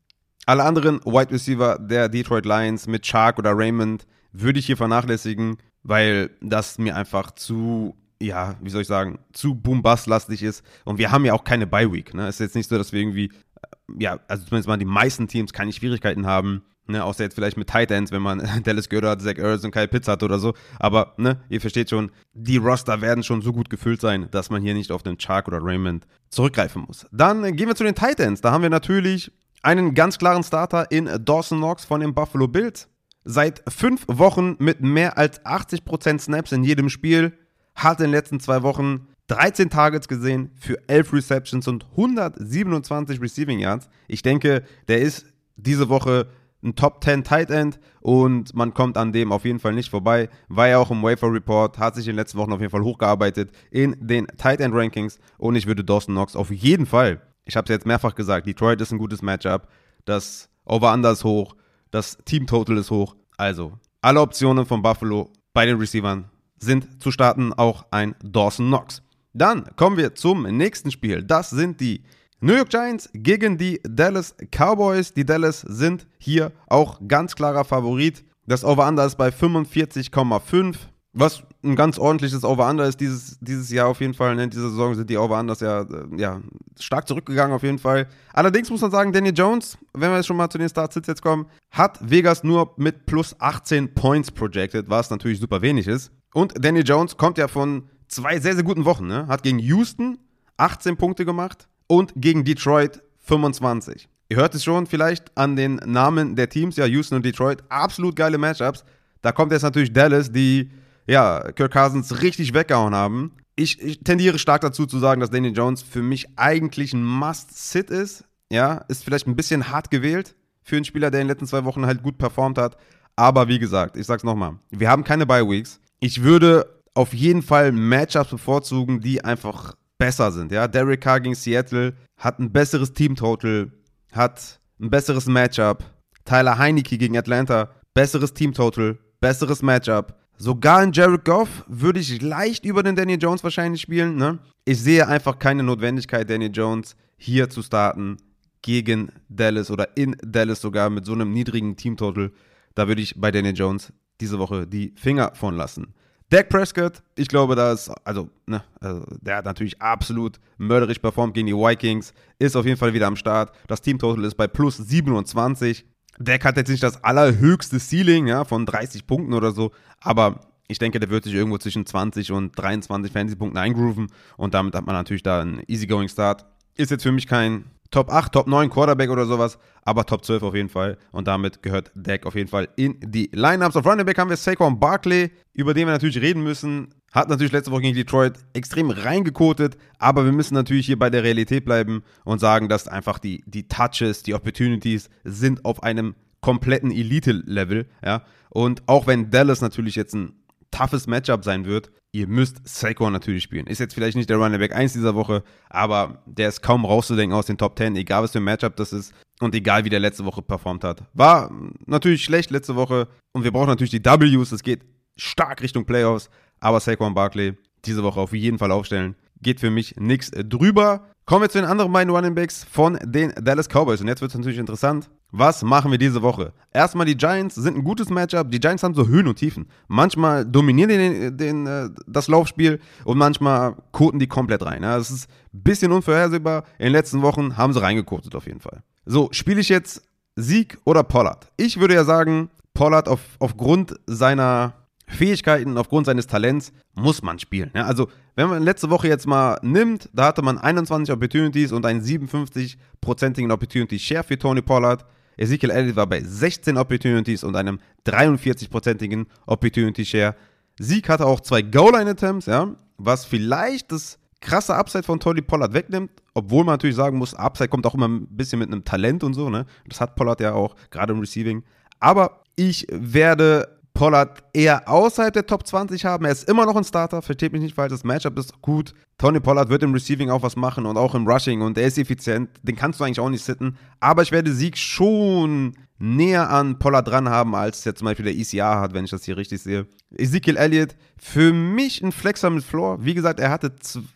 Alle 0.47 0.63
anderen 0.63 1.01
Wide 1.05 1.29
Receiver 1.29 1.77
der 1.77 2.09
Detroit 2.09 2.47
Lions 2.47 2.87
mit 2.87 3.05
Shark 3.05 3.37
oder 3.37 3.55
Raymond 3.55 4.07
würde 4.31 4.57
ich 4.57 4.65
hier 4.65 4.77
vernachlässigen 4.77 5.57
weil 5.87 6.31
das 6.41 6.77
mir 6.77 6.97
einfach 6.97 7.31
zu, 7.31 7.95
ja, 8.21 8.55
wie 8.61 8.69
soll 8.69 8.81
ich 8.81 8.87
sagen, 8.87 9.19
zu 9.33 9.55
boom-bust-lastig 9.55 10.43
ist. 10.43 10.63
Und 10.85 10.97
wir 10.97 11.11
haben 11.11 11.25
ja 11.25 11.33
auch 11.33 11.43
keine 11.43 11.67
Bye-Week. 11.67 12.13
Ne? 12.13 12.27
Es 12.27 12.35
ist 12.35 12.39
jetzt 12.39 12.55
nicht 12.55 12.69
so, 12.69 12.77
dass 12.77 12.91
wir 12.91 12.99
irgendwie, 12.99 13.25
äh, 13.25 14.03
ja, 14.03 14.19
also 14.27 14.45
zumindest 14.45 14.67
mal 14.67 14.77
die 14.77 14.85
meisten 14.85 15.27
Teams 15.27 15.53
keine 15.53 15.73
Schwierigkeiten 15.73 16.25
haben. 16.25 16.63
Ne, 16.89 17.03
außer 17.03 17.25
jetzt 17.25 17.35
vielleicht 17.35 17.57
mit 17.57 17.67
Tight 17.67 17.91
Ends, 17.91 18.13
wenn 18.13 18.21
man 18.21 18.41
Dallas 18.63 18.87
Goddard, 18.87 19.21
Zach 19.21 19.37
Ertz 19.37 19.65
und 19.65 19.71
Kyle 19.71 19.89
Pitts 19.89 20.07
hat 20.07 20.23
oder 20.23 20.39
so. 20.39 20.53
Aber, 20.79 21.15
ne, 21.17 21.41
ihr 21.49 21.59
versteht 21.59 21.89
schon, 21.89 22.11
die 22.33 22.55
Roster 22.55 23.01
werden 23.01 23.25
schon 23.25 23.41
so 23.41 23.51
gut 23.51 23.69
gefüllt 23.69 23.99
sein, 23.99 24.29
dass 24.31 24.49
man 24.49 24.61
hier 24.61 24.73
nicht 24.73 24.93
auf 24.93 25.03
den 25.03 25.17
Chark 25.17 25.49
oder 25.49 25.59
Raymond 25.61 26.07
zurückgreifen 26.29 26.83
muss. 26.87 27.05
Dann 27.11 27.57
gehen 27.57 27.67
wir 27.67 27.75
zu 27.75 27.83
den 27.83 27.93
Tight 27.93 28.21
Ends. 28.21 28.39
Da 28.39 28.53
haben 28.53 28.61
wir 28.61 28.69
natürlich 28.69 29.33
einen 29.63 29.95
ganz 29.95 30.17
klaren 30.17 30.43
Starter 30.43 30.89
in 30.89 31.09
Dawson 31.25 31.57
Knox 31.57 31.83
von 31.83 31.99
den 31.99 32.13
Buffalo 32.13 32.47
Bills 32.47 32.87
seit 33.27 33.61
fünf 33.67 34.05
Wochen 34.07 34.55
mit 34.59 34.81
mehr 34.81 35.17
als 35.17 35.43
80% 35.45 36.19
Snaps 36.19 36.53
in 36.53 36.63
jedem 36.63 36.89
Spiel, 36.89 37.37
hat 37.77 37.99
in 37.99 38.05
den 38.05 38.11
letzten 38.11 38.39
zwei 38.39 38.63
Wochen 38.63 39.07
13 39.27 39.69
Targets 39.69 40.07
gesehen 40.07 40.51
für 40.55 40.77
11 40.87 41.13
Receptions 41.13 41.67
und 41.67 41.85
127 41.91 43.21
Receiving 43.21 43.59
Yards. 43.59 43.89
Ich 44.07 44.21
denke, 44.21 44.63
der 44.87 44.99
ist 44.99 45.25
diese 45.55 45.89
Woche 45.89 46.27
ein 46.63 46.75
Top 46.75 47.03
10 47.03 47.23
Tight 47.23 47.51
End 47.51 47.79
und 48.01 48.55
man 48.55 48.73
kommt 48.73 48.97
an 48.97 49.13
dem 49.13 49.31
auf 49.31 49.45
jeden 49.45 49.59
Fall 49.59 49.73
nicht 49.73 49.91
vorbei. 49.91 50.29
War 50.47 50.67
ja 50.67 50.79
auch 50.79 50.89
im 50.89 51.03
Wafer 51.03 51.31
Report, 51.31 51.77
hat 51.77 51.95
sich 51.95 52.07
in 52.07 52.13
den 52.13 52.17
letzten 52.17 52.39
Wochen 52.39 52.51
auf 52.51 52.59
jeden 52.59 52.71
Fall 52.71 52.83
hochgearbeitet 52.83 53.51
in 53.69 53.95
den 53.99 54.27
Tight 54.37 54.59
End 54.59 54.73
Rankings 54.73 55.19
und 55.37 55.55
ich 55.55 55.67
würde 55.67 55.83
Dawson 55.83 56.15
Knox 56.15 56.35
auf 56.35 56.49
jeden 56.49 56.85
Fall, 56.85 57.21
ich 57.45 57.55
habe 57.55 57.65
es 57.65 57.69
jetzt 57.69 57.85
mehrfach 57.85 58.15
gesagt, 58.15 58.47
Detroit 58.47 58.81
ist 58.81 58.91
ein 58.91 58.97
gutes 58.97 59.21
Matchup, 59.21 59.67
das 60.05 60.49
Over-Under 60.65 61.11
ist 61.11 61.23
hoch, 61.23 61.55
das 61.91 62.17
Team-Total 62.25 62.77
ist 62.77 62.91
hoch. 62.91 63.15
Also, 63.37 63.73
alle 64.01 64.19
Optionen 64.19 64.65
von 64.65 64.81
Buffalo 64.81 65.31
bei 65.53 65.65
den 65.65 65.77
Receivern 65.77 66.29
sind 66.59 67.01
zu 67.01 67.11
starten, 67.11 67.53
auch 67.53 67.85
ein 67.91 68.15
Dawson 68.23 68.67
Knox. 68.67 69.01
Dann 69.33 69.65
kommen 69.75 69.97
wir 69.97 70.15
zum 70.15 70.43
nächsten 70.43 70.91
Spiel. 70.91 71.23
Das 71.23 71.49
sind 71.49 71.79
die 71.79 72.01
New 72.39 72.53
York 72.53 72.69
Giants 72.69 73.09
gegen 73.13 73.57
die 73.57 73.79
Dallas 73.83 74.35
Cowboys. 74.51 75.13
Die 75.13 75.25
Dallas 75.25 75.61
sind 75.61 76.07
hier 76.17 76.51
auch 76.67 76.99
ganz 77.07 77.35
klarer 77.35 77.65
Favorit. 77.65 78.23
Das 78.45 78.63
Over-Under 78.63 79.05
ist 79.05 79.17
bei 79.17 79.29
45,5. 79.29 80.75
Was 81.13 81.43
ein 81.63 81.75
ganz 81.75 81.97
ordentliches 81.97 82.43
Over-Under 82.43 82.85
ist 82.85 82.99
dieses, 82.99 83.37
dieses 83.39 83.69
Jahr 83.71 83.87
auf 83.87 83.99
jeden 83.99 84.13
Fall. 84.13 84.35
Ne? 84.35 84.43
In 84.43 84.49
dieser 84.49 84.69
Saison 84.69 84.95
sind 84.95 85.09
die 85.09 85.17
Over-Unders 85.17 85.59
ja, 85.59 85.81
äh, 85.81 85.85
ja 86.15 86.41
stark 86.79 87.07
zurückgegangen 87.07 87.55
auf 87.55 87.63
jeden 87.63 87.79
Fall. 87.79 88.07
Allerdings 88.33 88.69
muss 88.69 88.81
man 88.81 88.91
sagen, 88.91 89.11
Daniel 89.11 89.33
Jones, 89.35 89.77
wenn 89.93 90.11
wir 90.11 90.17
jetzt 90.17 90.27
schon 90.27 90.37
mal 90.37 90.49
zu 90.49 90.57
den 90.57 90.69
Start-Sits 90.69 91.07
jetzt 91.07 91.21
kommen, 91.21 91.47
hat 91.71 91.99
Vegas 92.01 92.43
nur 92.43 92.73
mit 92.77 93.05
plus 93.05 93.35
18 93.39 93.93
Points 93.93 94.31
projected, 94.31 94.89
was 94.89 95.09
natürlich 95.09 95.39
super 95.39 95.61
wenig 95.61 95.87
ist. 95.87 96.11
Und 96.33 96.53
Daniel 96.63 96.85
Jones 96.85 97.17
kommt 97.17 97.37
ja 97.37 97.47
von 97.47 97.89
zwei 98.07 98.39
sehr, 98.39 98.53
sehr 98.53 98.63
guten 98.63 98.85
Wochen. 98.85 99.07
Ne? 99.07 99.27
Hat 99.27 99.43
gegen 99.43 99.59
Houston 99.59 100.19
18 100.57 100.97
Punkte 100.97 101.25
gemacht 101.25 101.67
und 101.87 102.13
gegen 102.15 102.43
Detroit 102.43 103.01
25. 103.19 104.07
Ihr 104.29 104.37
hört 104.37 104.55
es 104.55 104.63
schon 104.63 104.87
vielleicht 104.87 105.35
an 105.37 105.55
den 105.55 105.75
Namen 105.75 106.35
der 106.35 106.49
Teams, 106.49 106.75
ja, 106.75 106.85
Houston 106.85 107.15
und 107.15 107.25
Detroit, 107.25 107.63
absolut 107.69 108.15
geile 108.15 108.37
Matchups. 108.37 108.83
Da 109.21 109.31
kommt 109.31 109.51
jetzt 109.51 109.61
natürlich 109.61 109.93
Dallas, 109.93 110.31
die 110.31 110.69
ja, 111.07 111.51
Kirk 111.53 111.73
Cousins 111.73 112.21
richtig 112.21 112.53
weggehauen 112.53 112.93
haben. 112.93 113.31
Ich, 113.55 113.81
ich, 113.81 113.99
tendiere 113.99 114.37
stark 114.37 114.61
dazu 114.61 114.85
zu 114.85 114.99
sagen, 114.99 115.19
dass 115.19 115.31
Daniel 115.31 115.55
Jones 115.55 115.81
für 115.81 116.03
mich 116.03 116.27
eigentlich 116.37 116.93
ein 116.93 117.03
Must-Sit 117.03 117.89
ist. 117.89 118.25
Ja, 118.51 118.85
ist 118.87 119.03
vielleicht 119.03 119.27
ein 119.27 119.35
bisschen 119.35 119.69
hart 119.71 119.89
gewählt 119.89 120.35
für 120.61 120.75
einen 120.75 120.85
Spieler, 120.85 121.09
der 121.09 121.21
in 121.21 121.27
den 121.27 121.31
letzten 121.31 121.47
zwei 121.47 121.65
Wochen 121.65 121.85
halt 121.85 122.03
gut 122.03 122.17
performt 122.17 122.57
hat. 122.57 122.77
Aber 123.15 123.47
wie 123.47 123.57
gesagt, 123.57 123.97
ich 123.97 124.05
sag's 124.05 124.23
nochmal, 124.23 124.59
wir 124.69 124.89
haben 124.89 125.03
keine 125.03 125.25
Bye-Weeks. 125.25 125.79
Ich 125.99 126.21
würde 126.21 126.81
auf 126.93 127.13
jeden 127.13 127.41
Fall 127.41 127.71
Matchups 127.71 128.29
bevorzugen, 128.29 129.01
die 129.01 129.23
einfach 129.23 129.75
besser 129.97 130.31
sind. 130.31 130.51
Ja, 130.51 130.67
Derek 130.67 131.01
Carr 131.01 131.19
gegen 131.19 131.35
Seattle 131.35 131.93
hat 132.17 132.39
ein 132.39 132.51
besseres 132.51 132.93
Team-Total, 132.93 133.71
hat 134.11 134.59
ein 134.79 134.89
besseres 134.89 135.25
Matchup. 135.25 135.83
Tyler 136.25 136.57
Heineke 136.57 136.97
gegen 136.97 137.17
Atlanta, 137.17 137.69
besseres 137.93 138.33
Team-Total, 138.33 138.97
besseres 139.19 139.61
Matchup. 139.61 140.13
Sogar 140.39 140.83
in 140.83 140.91
Jared 140.91 141.25
Goff 141.25 141.63
würde 141.67 141.99
ich 141.99 142.21
leicht 142.21 142.63
über 142.63 142.83
den 142.83 142.95
Daniel 142.95 143.19
Jones 143.19 143.43
wahrscheinlich 143.43 143.81
spielen. 143.81 144.17
Ne? 144.17 144.37
Ich 144.65 144.79
sehe 144.79 145.07
einfach 145.07 145.39
keine 145.39 145.63
Notwendigkeit, 145.63 146.29
Daniel 146.29 146.51
Jones 146.53 146.95
hier 147.17 147.49
zu 147.49 147.63
starten 147.63 148.17
gegen 148.61 149.11
Dallas 149.29 149.71
oder 149.71 149.97
in 149.97 150.15
Dallas 150.21 150.61
sogar 150.61 150.91
mit 150.91 151.05
so 151.05 151.13
einem 151.13 151.31
niedrigen 151.31 151.75
Teamtotal. 151.75 152.31
Da 152.75 152.87
würde 152.87 153.01
ich 153.01 153.19
bei 153.19 153.31
Daniel 153.31 153.55
Jones 153.55 153.91
diese 154.21 154.37
Woche 154.37 154.67
die 154.67 154.93
Finger 154.95 155.31
von 155.33 155.55
lassen. 155.55 155.95
Dak 156.29 156.49
Prescott, 156.49 157.01
ich 157.15 157.29
glaube, 157.29 157.55
da 157.55 157.71
ist, 157.71 157.89
also, 158.03 158.29
ne, 158.45 158.61
also, 158.81 159.05
der 159.21 159.37
hat 159.37 159.45
natürlich 159.45 159.81
absolut 159.81 160.39
mörderisch 160.57 160.99
performt 160.99 161.33
gegen 161.33 161.47
die 161.47 161.53
Vikings, 161.53 162.13
ist 162.37 162.57
auf 162.57 162.65
jeden 162.65 162.77
Fall 162.77 162.93
wieder 162.93 163.07
am 163.07 163.15
Start. 163.15 163.53
Das 163.67 163.81
Teamtotal 163.81 164.25
ist 164.25 164.35
bei 164.35 164.47
plus 164.47 164.75
27. 164.75 165.85
Dak 166.19 166.45
hat 166.45 166.57
jetzt 166.57 166.69
nicht 166.69 166.83
das 166.83 167.03
allerhöchste 167.03 167.79
Ceiling, 167.79 168.27
ja, 168.27 168.43
von 168.43 168.65
30 168.65 169.07
Punkten 169.07 169.33
oder 169.33 169.51
so, 169.51 169.71
aber 169.99 170.41
ich 170.67 170.79
denke, 170.79 170.99
der 170.99 171.09
wird 171.09 171.23
sich 171.23 171.33
irgendwo 171.33 171.57
zwischen 171.57 171.85
20 171.85 172.31
und 172.31 172.51
23 172.57 173.11
Fantasy-Punkten 173.11 173.57
eingrooven 173.57 174.07
und 174.35 174.53
damit 174.53 174.75
hat 174.75 174.85
man 174.85 174.95
natürlich 174.95 175.23
da 175.23 175.41
einen 175.41 175.61
easygoing 175.67 176.09
Start. 176.09 176.45
Ist 176.75 176.91
jetzt 176.91 177.03
für 177.03 177.11
mich 177.11 177.27
kein 177.27 177.65
Top 177.89 178.11
8, 178.11 178.33
Top 178.33 178.47
9 178.47 178.69
Quarterback 178.69 179.09
oder 179.09 179.25
sowas, 179.25 179.57
aber 179.83 180.05
Top 180.05 180.25
12 180.25 180.43
auf 180.43 180.55
jeden 180.55 180.69
Fall. 180.69 180.97
Und 181.11 181.27
damit 181.27 181.63
gehört 181.63 181.91
Dak 181.95 182.25
auf 182.25 182.35
jeden 182.35 182.49
Fall 182.49 182.67
in 182.75 182.97
die 182.99 183.29
Lineups. 183.31 183.77
Auf 183.77 183.85
Running 183.85 184.05
Back 184.05 184.17
haben 184.17 184.29
wir 184.29 184.37
Saquon 184.37 184.79
Barkley, 184.79 185.31
über 185.53 185.73
den 185.73 185.87
wir 185.87 185.93
natürlich 185.93 186.19
reden 186.21 186.43
müssen. 186.43 186.89
Hat 187.17 187.29
natürlich 187.29 187.51
letzte 187.51 187.71
Woche 187.71 187.81
gegen 187.81 187.95
Detroit 187.95 188.35
extrem 188.53 188.91
reingekotet, 188.91 189.75
aber 189.97 190.23
wir 190.23 190.31
müssen 190.31 190.53
natürlich 190.53 190.85
hier 190.85 190.99
bei 190.99 191.09
der 191.09 191.23
Realität 191.23 191.65
bleiben 191.65 192.03
und 192.25 192.37
sagen, 192.37 192.69
dass 192.69 192.87
einfach 192.87 193.17
die, 193.17 193.43
die 193.47 193.67
Touches, 193.67 194.21
die 194.21 194.35
Opportunities 194.35 195.09
sind 195.23 195.65
auf 195.65 195.81
einem 195.81 196.13
kompletten 196.41 196.91
Elite-Level. 196.91 197.87
Ja? 198.05 198.21
Und 198.49 198.83
auch 198.85 199.07
wenn 199.07 199.31
Dallas 199.31 199.61
natürlich 199.61 199.95
jetzt 199.95 200.13
ein 200.13 200.33
toughes 200.69 201.07
Matchup 201.07 201.43
sein 201.43 201.65
wird, 201.65 201.89
ihr 202.11 202.27
müsst 202.27 202.59
Saquon 202.67 203.13
natürlich 203.13 203.41
spielen. 203.41 203.65
Ist 203.65 203.79
jetzt 203.79 203.95
vielleicht 203.95 204.15
nicht 204.15 204.29
der 204.29 204.37
Running 204.37 204.59
Back 204.59 204.75
1 204.75 204.93
dieser 204.93 205.15
Woche, 205.15 205.43
aber 205.71 206.21
der 206.27 206.49
ist 206.49 206.61
kaum 206.61 206.85
rauszudenken 206.85 207.35
aus 207.35 207.47
den 207.47 207.57
Top 207.57 207.79
10, 207.79 207.95
egal 207.95 208.21
was 208.21 208.33
für 208.33 208.37
ein 208.37 208.43
Matchup 208.43 208.75
das 208.75 208.93
ist 208.93 209.11
und 209.39 209.55
egal 209.55 209.85
wie 209.85 209.89
der 209.89 210.01
letzte 210.01 210.23
Woche 210.23 210.43
performt 210.43 210.83
hat. 210.83 211.01
War 211.13 211.49
natürlich 211.87 212.23
schlecht 212.23 212.51
letzte 212.51 212.75
Woche 212.75 213.07
und 213.33 213.43
wir 213.43 213.51
brauchen 213.51 213.69
natürlich 213.69 213.89
die 213.89 214.05
Ws, 214.05 214.51
es 214.51 214.61
geht 214.61 214.81
stark 215.17 215.63
Richtung 215.63 215.85
Playoffs, 215.85 216.29
aber 216.59 216.79
Saquon 216.79 217.13
Barkley 217.13 217.55
diese 217.85 218.03
Woche 218.03 218.19
auf 218.19 218.33
jeden 218.33 218.57
Fall 218.57 218.71
aufstellen. 218.71 219.15
Geht 219.41 219.59
für 219.59 219.69
mich 219.69 219.95
nichts 219.97 220.31
drüber. 220.31 221.07
Kommen 221.25 221.41
wir 221.41 221.49
zu 221.49 221.59
den 221.59 221.67
anderen 221.67 221.91
beiden 221.91 222.13
Running 222.13 222.35
Backs 222.35 222.63
von 222.63 222.97
den 223.03 223.33
Dallas 223.41 223.67
Cowboys. 223.67 224.01
Und 224.01 224.07
jetzt 224.07 224.21
wird 224.21 224.31
es 224.31 224.37
natürlich 224.37 224.57
interessant. 224.57 225.09
Was 225.31 225.61
machen 225.61 225.91
wir 225.91 225.97
diese 225.97 226.21
Woche? 226.21 226.53
Erstmal 226.71 227.05
die 227.05 227.17
Giants 227.17 227.55
sind 227.55 227.75
ein 227.75 227.83
gutes 227.83 228.09
Matchup. 228.09 228.49
Die 228.49 228.61
Giants 228.61 228.81
haben 228.81 228.95
so 228.95 229.07
Höhen 229.07 229.27
und 229.27 229.35
Tiefen. 229.35 229.67
Manchmal 229.89 230.45
dominieren 230.45 230.89
die 230.89 230.97
den, 230.97 231.37
den, 231.37 231.67
äh, 231.67 231.89
das 232.07 232.29
Laufspiel 232.29 232.79
und 233.03 233.17
manchmal 233.17 233.75
koten 233.91 234.19
die 234.19 234.27
komplett 234.27 234.65
rein. 234.65 234.83
Das 234.83 235.11
ist 235.11 235.29
ein 235.53 235.63
bisschen 235.63 235.91
unvorhersehbar. 235.91 236.63
In 236.79 236.85
den 236.85 236.93
letzten 236.93 237.21
Wochen 237.21 237.57
haben 237.57 237.73
sie 237.73 237.81
reingekotet 237.81 238.33
auf 238.33 238.47
jeden 238.47 238.61
Fall. 238.61 238.81
So, 239.05 239.27
spiele 239.31 239.59
ich 239.59 239.67
jetzt 239.67 240.01
Sieg 240.37 240.77
oder 240.85 241.03
Pollard? 241.03 241.51
Ich 241.57 241.77
würde 241.79 241.95
ja 241.95 242.05
sagen, 242.05 242.49
Pollard 242.73 243.09
auf, 243.09 243.19
aufgrund 243.39 243.95
seiner 244.05 244.73
Fähigkeiten, 245.07 245.77
aufgrund 245.77 246.05
seines 246.05 246.27
Talents 246.27 246.73
muss 246.93 247.21
man 247.21 247.39
spielen. 247.39 247.71
Ja, 247.73 247.85
also, 247.85 248.09
wenn 248.35 248.49
man 248.49 248.63
letzte 248.63 248.89
Woche 248.89 249.07
jetzt 249.07 249.25
mal 249.25 249.57
nimmt, 249.61 250.09
da 250.13 250.25
hatte 250.25 250.41
man 250.41 250.57
21 250.57 251.13
Opportunities 251.13 251.71
und 251.71 251.85
einen 251.85 252.01
57-prozentigen 252.01 253.51
Opportunity 253.51 253.97
Share 253.97 254.23
für 254.23 254.37
Tony 254.37 254.61
Pollard. 254.61 255.05
Ezekiel 255.37 255.69
Elliott 255.69 255.95
war 255.95 256.07
bei 256.07 256.21
16 256.21 256.77
Opportunities 256.77 257.43
und 257.43 257.55
einem 257.55 257.79
43-prozentigen 258.05 259.27
Opportunity 259.45 260.03
Share. 260.03 260.35
Sieg 260.79 261.07
hatte 261.09 261.25
auch 261.25 261.39
zwei 261.39 261.61
Goal-Line-Attempts, 261.61 262.47
ja, 262.47 262.75
was 262.97 263.25
vielleicht 263.25 263.91
das 263.91 264.19
krasse 264.41 264.75
Upside 264.75 265.03
von 265.03 265.19
Tony 265.19 265.41
Pollard 265.41 265.73
wegnimmt, 265.73 266.11
obwohl 266.33 266.63
man 266.63 266.73
natürlich 266.73 266.95
sagen 266.95 267.17
muss, 267.17 267.33
Upside 267.33 267.69
kommt 267.69 267.85
auch 267.85 267.95
immer 267.95 268.07
ein 268.07 268.27
bisschen 268.27 268.59
mit 268.59 268.71
einem 268.71 268.83
Talent 268.83 269.23
und 269.23 269.33
so, 269.33 269.49
ne? 269.49 269.65
Das 269.87 270.01
hat 270.01 270.15
Pollard 270.15 270.41
ja 270.41 270.53
auch, 270.53 270.75
gerade 270.91 271.13
im 271.13 271.19
Receiving. 271.19 271.63
Aber 271.99 272.43
ich 272.55 272.85
werde 272.91 273.76
Pollard 273.97 274.43
eher 274.53 274.87
außerhalb 274.87 275.33
der 275.33 275.47
Top 275.47 275.65
20 275.65 276.05
haben. 276.05 276.25
Er 276.25 276.31
ist 276.31 276.47
immer 276.47 276.67
noch 276.67 276.75
ein 276.75 276.83
Starter, 276.83 277.23
versteht 277.23 277.51
mich 277.51 277.63
nicht 277.63 277.73
falsch, 277.73 277.91
das 277.91 278.03
Matchup 278.03 278.37
ist 278.37 278.61
gut. 278.61 278.93
Tony 279.17 279.39
Pollard 279.39 279.69
wird 279.69 279.81
im 279.81 279.91
Receiving 279.91 280.29
auch 280.29 280.43
was 280.43 280.55
machen 280.55 280.85
und 280.85 280.97
auch 280.97 281.15
im 281.15 281.27
Rushing 281.27 281.61
und 281.61 281.79
er 281.79 281.87
ist 281.87 281.97
effizient. 281.97 282.51
Den 282.61 282.75
kannst 282.75 282.99
du 282.99 283.03
eigentlich 283.03 283.19
auch 283.19 283.29
nicht 283.29 283.43
sitten. 283.43 283.75
Aber 283.99 284.21
ich 284.21 284.31
werde 284.31 284.53
Sieg 284.53 284.77
schon 284.77 285.73
näher 285.97 286.51
an 286.51 286.77
Pollard 286.77 287.07
dran 287.07 287.27
haben, 287.27 287.55
als 287.55 287.83
jetzt 287.85 287.97
zum 287.97 288.05
Beispiel 288.05 288.25
der 288.25 288.35
ECR 288.37 288.79
hat, 288.79 288.93
wenn 288.93 289.05
ich 289.05 289.09
das 289.09 289.23
hier 289.23 289.35
richtig 289.35 289.63
sehe. 289.63 289.87
Ezekiel 290.15 290.57
Elliott, 290.57 290.95
für 291.17 291.51
mich 291.51 292.03
ein 292.03 292.11
Flexer 292.11 292.51
mit 292.51 292.63
Floor. 292.63 293.03
Wie 293.03 293.15
gesagt, 293.15 293.39
er 293.39 293.49
hatte 293.49 293.73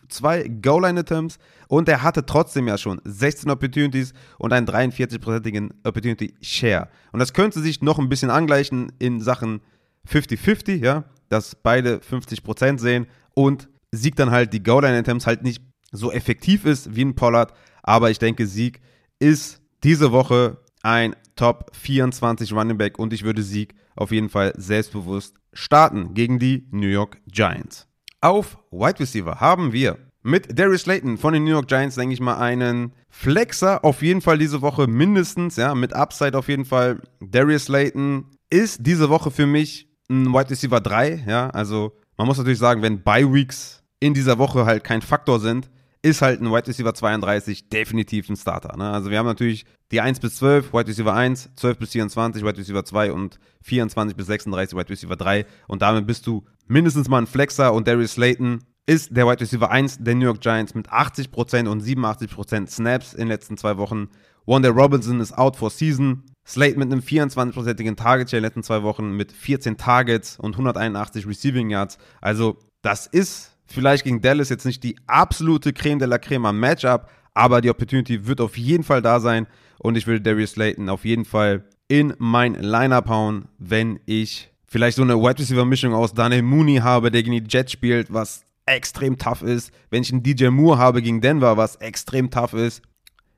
zwei 0.08 0.44
Goal-Line-Attempts 0.44 1.38
und 1.66 1.88
er 1.88 2.04
hatte 2.04 2.24
trotzdem 2.24 2.68
ja 2.68 2.78
schon 2.78 3.00
16 3.04 3.50
Opportunities 3.50 4.12
und 4.38 4.52
einen 4.52 4.68
43-prozentigen 4.68 5.70
Opportunity 5.82 6.34
Share. 6.40 6.88
Und 7.10 7.18
das 7.18 7.32
könnte 7.32 7.60
sich 7.60 7.82
noch 7.82 7.98
ein 7.98 8.08
bisschen 8.08 8.30
angleichen 8.30 8.92
in 9.00 9.20
Sachen 9.20 9.60
50-50, 10.08 10.76
ja, 10.76 11.04
dass 11.28 11.54
beide 11.54 11.98
50% 11.98 12.78
sehen 12.78 13.06
und 13.34 13.68
Sieg 13.90 14.16
dann 14.16 14.30
halt 14.30 14.52
die 14.52 14.62
Goal-Line-Attempts 14.62 15.26
halt 15.26 15.42
nicht 15.42 15.62
so 15.90 16.10
effektiv 16.10 16.64
ist 16.64 16.94
wie 16.96 17.04
ein 17.04 17.14
Pollard. 17.14 17.52
Aber 17.82 18.10
ich 18.10 18.18
denke, 18.18 18.46
Sieg 18.46 18.80
ist 19.18 19.60
diese 19.84 20.12
Woche 20.12 20.58
ein 20.82 21.14
Top 21.36 21.70
24 21.74 22.52
Running 22.52 22.78
Back 22.78 22.98
und 22.98 23.12
ich 23.12 23.24
würde 23.24 23.42
Sieg 23.42 23.74
auf 23.96 24.10
jeden 24.10 24.28
Fall 24.28 24.52
selbstbewusst 24.56 25.36
starten 25.52 26.14
gegen 26.14 26.38
die 26.38 26.66
New 26.70 26.88
York 26.88 27.18
Giants. 27.26 27.86
Auf 28.20 28.58
Wide 28.70 29.00
Receiver 29.00 29.40
haben 29.40 29.72
wir 29.72 29.98
mit 30.22 30.58
Darius 30.58 30.82
Slayton 30.82 31.18
von 31.18 31.34
den 31.34 31.44
New 31.44 31.50
York 31.50 31.68
Giants, 31.68 31.96
denke 31.96 32.14
ich 32.14 32.20
mal, 32.20 32.38
einen 32.38 32.92
Flexer 33.10 33.84
auf 33.84 34.02
jeden 34.02 34.20
Fall 34.20 34.38
diese 34.38 34.62
Woche 34.62 34.86
mindestens, 34.86 35.56
ja, 35.56 35.74
mit 35.74 35.92
Upside 35.92 36.38
auf 36.38 36.48
jeden 36.48 36.64
Fall. 36.64 37.00
Darius 37.20 37.64
Slayton 37.64 38.26
ist 38.48 38.86
diese 38.86 39.08
Woche 39.08 39.30
für 39.30 39.46
mich 39.46 39.88
ein 40.12 40.32
Wide 40.32 40.50
Receiver 40.50 40.80
3, 40.80 41.24
ja, 41.26 41.50
also 41.50 41.92
man 42.16 42.26
muss 42.26 42.38
natürlich 42.38 42.58
sagen, 42.58 42.82
wenn 42.82 43.02
Bye 43.02 43.32
Weeks 43.32 43.82
in 44.00 44.14
dieser 44.14 44.38
Woche 44.38 44.66
halt 44.66 44.84
kein 44.84 45.02
Faktor 45.02 45.40
sind, 45.40 45.70
ist 46.02 46.20
halt 46.20 46.40
ein 46.40 46.50
Wide 46.50 46.66
Receiver 46.66 46.92
32 46.92 47.68
definitiv 47.68 48.28
ein 48.28 48.36
Starter. 48.36 48.76
Ne? 48.76 48.90
Also 48.90 49.10
wir 49.10 49.18
haben 49.18 49.26
natürlich 49.26 49.64
die 49.92 50.00
1 50.00 50.18
bis 50.18 50.36
12, 50.36 50.72
Wide 50.72 50.88
Receiver 50.88 51.14
1, 51.14 51.50
12 51.54 51.78
bis 51.78 51.92
24, 51.92 52.44
Wide 52.44 52.58
Receiver 52.58 52.84
2 52.84 53.12
und 53.12 53.38
24 53.62 54.16
bis 54.16 54.26
36, 54.26 54.76
Wide 54.76 54.90
Receiver 54.90 55.16
3. 55.16 55.46
Und 55.68 55.82
damit 55.82 56.06
bist 56.06 56.26
du 56.26 56.44
mindestens 56.66 57.08
mal 57.08 57.18
ein 57.18 57.26
Flexer 57.26 57.72
und 57.72 57.86
Darius 57.86 58.12
Slayton 58.12 58.64
ist 58.86 59.16
der 59.16 59.28
Wide 59.28 59.40
Receiver 59.40 59.70
1 59.70 59.98
der 60.00 60.16
New 60.16 60.24
York 60.24 60.40
Giants 60.40 60.74
mit 60.74 60.90
80% 60.90 61.68
und 61.68 61.82
87% 61.82 62.68
Snaps 62.68 63.12
in 63.12 63.20
den 63.20 63.28
letzten 63.28 63.56
zwei 63.56 63.76
Wochen. 63.76 64.08
Wanda 64.44 64.70
Robinson 64.70 65.20
ist 65.20 65.38
out 65.38 65.56
for 65.56 65.70
season. 65.70 66.24
Slate 66.46 66.78
mit 66.78 66.90
einem 66.90 67.00
24%igen 67.00 67.96
Target 67.96 68.30
Share 68.30 68.38
in 68.38 68.42
den 68.42 68.48
letzten 68.48 68.62
zwei 68.62 68.82
Wochen 68.82 69.12
mit 69.12 69.32
14 69.32 69.76
Targets 69.76 70.38
und 70.38 70.54
181 70.54 71.26
Receiving 71.26 71.70
Yards. 71.70 71.98
Also, 72.20 72.58
das 72.82 73.06
ist 73.06 73.52
vielleicht 73.66 74.04
gegen 74.04 74.20
Dallas 74.20 74.48
jetzt 74.48 74.66
nicht 74.66 74.82
die 74.82 74.96
absolute 75.06 75.72
Creme 75.72 76.00
de 76.00 76.08
la 76.08 76.18
Creme 76.18 76.46
am 76.46 76.58
Matchup, 76.58 77.08
aber 77.34 77.60
die 77.60 77.70
Opportunity 77.70 78.26
wird 78.26 78.40
auf 78.40 78.58
jeden 78.58 78.82
Fall 78.82 79.02
da 79.02 79.20
sein 79.20 79.46
und 79.78 79.96
ich 79.96 80.06
will 80.06 80.20
Darius 80.20 80.52
Slayton 80.52 80.88
auf 80.88 81.04
jeden 81.04 81.24
Fall 81.24 81.64
in 81.88 82.14
mein 82.18 82.54
Lineup 82.54 83.08
hauen, 83.08 83.48
wenn 83.58 84.00
ich 84.06 84.50
vielleicht 84.66 84.96
so 84.96 85.02
eine 85.02 85.16
Wide 85.16 85.38
Receiver 85.38 85.64
Mischung 85.64 85.94
aus 85.94 86.14
Daniel 86.14 86.42
Mooney 86.42 86.76
habe, 86.76 87.10
der 87.10 87.22
gegen 87.22 87.44
die 87.44 87.50
Jets 87.50 87.72
spielt, 87.72 88.12
was 88.12 88.44
extrem 88.66 89.18
tough 89.18 89.42
ist. 89.42 89.72
Wenn 89.90 90.02
ich 90.02 90.12
einen 90.12 90.22
DJ 90.22 90.48
Moore 90.48 90.78
habe 90.78 91.02
gegen 91.02 91.20
Denver, 91.20 91.56
was 91.56 91.76
extrem 91.76 92.30
tough 92.30 92.54
ist. 92.54 92.82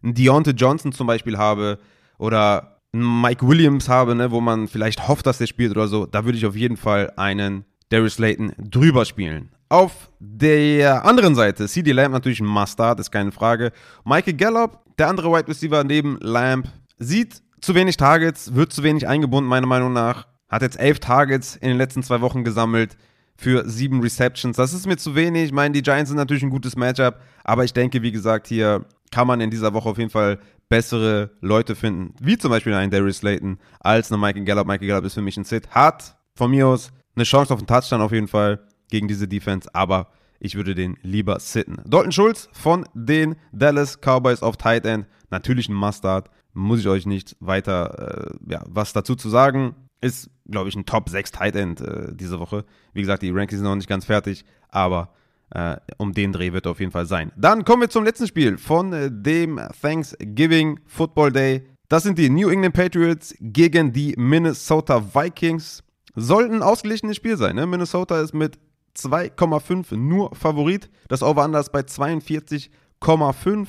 Einen 0.03 0.15
Deontay 0.15 0.53
Johnson 0.53 0.93
zum 0.93 1.07
Beispiel 1.07 1.39
habe 1.39 1.79
oder 2.19 2.74
Mike 2.95 3.47
Williams 3.47 3.89
habe, 3.89 4.15
ne, 4.15 4.31
wo 4.31 4.41
man 4.41 4.69
vielleicht 4.69 5.09
hofft, 5.09 5.27
dass 5.27 5.39
der 5.39 5.47
spielt 5.47 5.73
oder 5.73 5.89
so, 5.89 6.07
da 6.07 6.25
würde 6.25 6.39
ich 6.39 6.47
auf 6.47 6.55
jeden 6.55 6.77
Fall 6.77 7.13
einen 7.17 7.65
Darius 7.89 8.15
Slayton 8.15 8.53
drüber 8.59 9.05
spielen. 9.05 9.51
Auf 9.69 10.11
der 10.21 11.05
anderen 11.05 11.35
Seite, 11.35 11.67
CD 11.67 11.93
Lamb 11.93 12.13
natürlich 12.13 12.41
ein 12.41 12.47
Mustard, 12.47 13.01
ist 13.01 13.11
keine 13.11 13.33
Frage. 13.33 13.73
Michael 14.05 14.35
Gallup, 14.35 14.79
der 14.99 15.09
andere 15.09 15.33
Wide 15.33 15.49
Receiver 15.49 15.83
neben 15.83 16.19
Lamb, 16.21 16.69
sieht 16.99 17.43
zu 17.61 17.75
wenig 17.75 17.97
Targets, 17.97 18.55
wird 18.55 18.73
zu 18.73 18.83
wenig 18.83 19.09
eingebunden, 19.09 19.49
meiner 19.49 19.67
Meinung 19.67 19.93
nach. 19.93 20.27
Hat 20.49 20.63
jetzt 20.63 20.79
elf 20.79 21.01
Targets 21.01 21.57
in 21.57 21.69
den 21.69 21.79
letzten 21.79 22.03
zwei 22.03 22.21
Wochen 22.21 22.45
gesammelt 22.45 22.97
für 23.37 23.69
sieben 23.69 24.01
Receptions. 24.01 24.57
Das 24.57 24.73
ist 24.73 24.87
mir 24.87 24.97
zu 24.97 25.15
wenig. 25.17 25.47
Ich 25.47 25.53
meine, 25.53 25.73
die 25.73 25.83
Giants 25.83 26.11
sind 26.11 26.19
natürlich 26.19 26.45
ein 26.45 26.51
gutes 26.51 26.77
Matchup, 26.77 27.19
aber 27.43 27.65
ich 27.65 27.73
denke, 27.73 28.03
wie 28.03 28.13
gesagt, 28.13 28.47
hier 28.47 28.85
kann 29.15 29.29
man 29.29 29.41
in 29.41 29.49
dieser 29.49 29.73
Woche 29.75 29.89
auf 29.89 29.99
jeden 29.99 30.11
Fall 30.11 30.41
bessere 30.69 31.31
Leute 31.41 31.77
finden, 31.77 32.15
wie 32.21 32.37
zum 32.37 32.51
Beispiel 32.51 32.75
einen 32.75 32.91
Darius 32.91 33.19
Slayton, 33.19 33.59
als 33.79 34.11
eine 34.11 34.21
Michael 34.21 34.43
Gallup. 34.43 34.67
Michael 34.67 34.89
Gallup 34.89 35.05
ist 35.05 35.15
für 35.15 35.23
mich 35.23 35.37
ein 35.37 35.45
Sit. 35.45 35.71
Hat 35.71 36.17
von 36.35 36.51
mir 36.51 36.67
aus 36.67 36.91
eine 37.15 37.23
Chance 37.23 37.55
auf 37.55 37.61
einen 37.61 37.69
Touchdown 37.69 38.01
auf 38.01 38.11
jeden 38.11 38.27
Fall 38.27 38.67
gegen 38.91 39.07
diese 39.07 39.29
Defense, 39.29 39.73
aber 39.73 40.09
ich 40.41 40.57
würde 40.57 40.75
den 40.75 40.97
lieber 41.03 41.39
sitten. 41.39 41.77
Dalton 41.87 42.11
Schulz 42.11 42.49
von 42.51 42.89
den 42.93 43.37
Dallas 43.53 44.01
Cowboys 44.01 44.43
auf 44.43 44.57
Tight 44.57 44.85
End, 44.85 45.07
natürlich 45.31 45.69
ein 45.69 45.75
Mustard, 45.75 46.29
muss 46.53 46.81
ich 46.81 46.89
euch 46.89 47.07
nicht 47.07 47.37
weiter 47.39 48.33
äh, 48.33 48.53
ja, 48.53 48.65
was 48.67 48.93
dazu 48.93 49.15
zu 49.15 49.29
sagen. 49.29 49.77
Ist, 50.01 50.29
glaube 50.51 50.69
ich, 50.69 50.75
ein 50.75 50.87
Top 50.87 51.09
6 51.09 51.31
Tight 51.31 51.55
End 51.55 51.81
äh, 51.81 52.09
diese 52.13 52.41
Woche. 52.41 52.65
Wie 52.93 53.01
gesagt, 53.01 53.23
die 53.23 53.31
Rankings 53.31 53.61
sind 53.61 53.69
noch 53.69 53.77
nicht 53.77 53.89
ganz 53.89 54.07
fertig, 54.07 54.45
aber 54.71 55.15
äh, 55.55 55.77
um 55.99 56.13
den 56.13 56.33
Dreh 56.33 56.53
wird 56.53 56.67
auf 56.67 56.81
jeden 56.81 56.93
Fall 56.93 57.07
sein. 57.07 57.33
Dann 57.37 57.65
kommen 57.65 57.83
wir 57.83 57.89
zum 57.89 58.05
letzten 58.05 58.27
Spiel 58.27 58.59
von 58.59 58.93
äh, 58.93 59.11
dem 59.11 59.61
Thanksgiving 59.81 60.81
Football 60.87 61.33
Day. 61.33 61.65
Das 61.89 62.03
sind 62.03 62.19
die 62.19 62.29
New 62.29 62.49
England 62.49 62.75
Patriots 62.75 63.35
gegen 63.41 63.93
die 63.93 64.15
Minnesota 64.17 65.15
Vikings. 65.15 65.83
soll 66.17 66.51
ein 66.51 66.63
ausgeglichenes 66.63 67.17
Spiel 67.17 67.37
sein. 67.37 67.57
Ne? 67.57 67.67
Minnesota 67.67 68.21
ist 68.21 68.35
mit 68.35 68.59
2,5 68.97 69.97
nur 69.97 70.35
Favorit. 70.35 70.91
Das 71.09 71.23
Over-Under 71.23 71.61
ist 71.61 71.73
bei 71.73 71.81
42,5. 71.81 73.67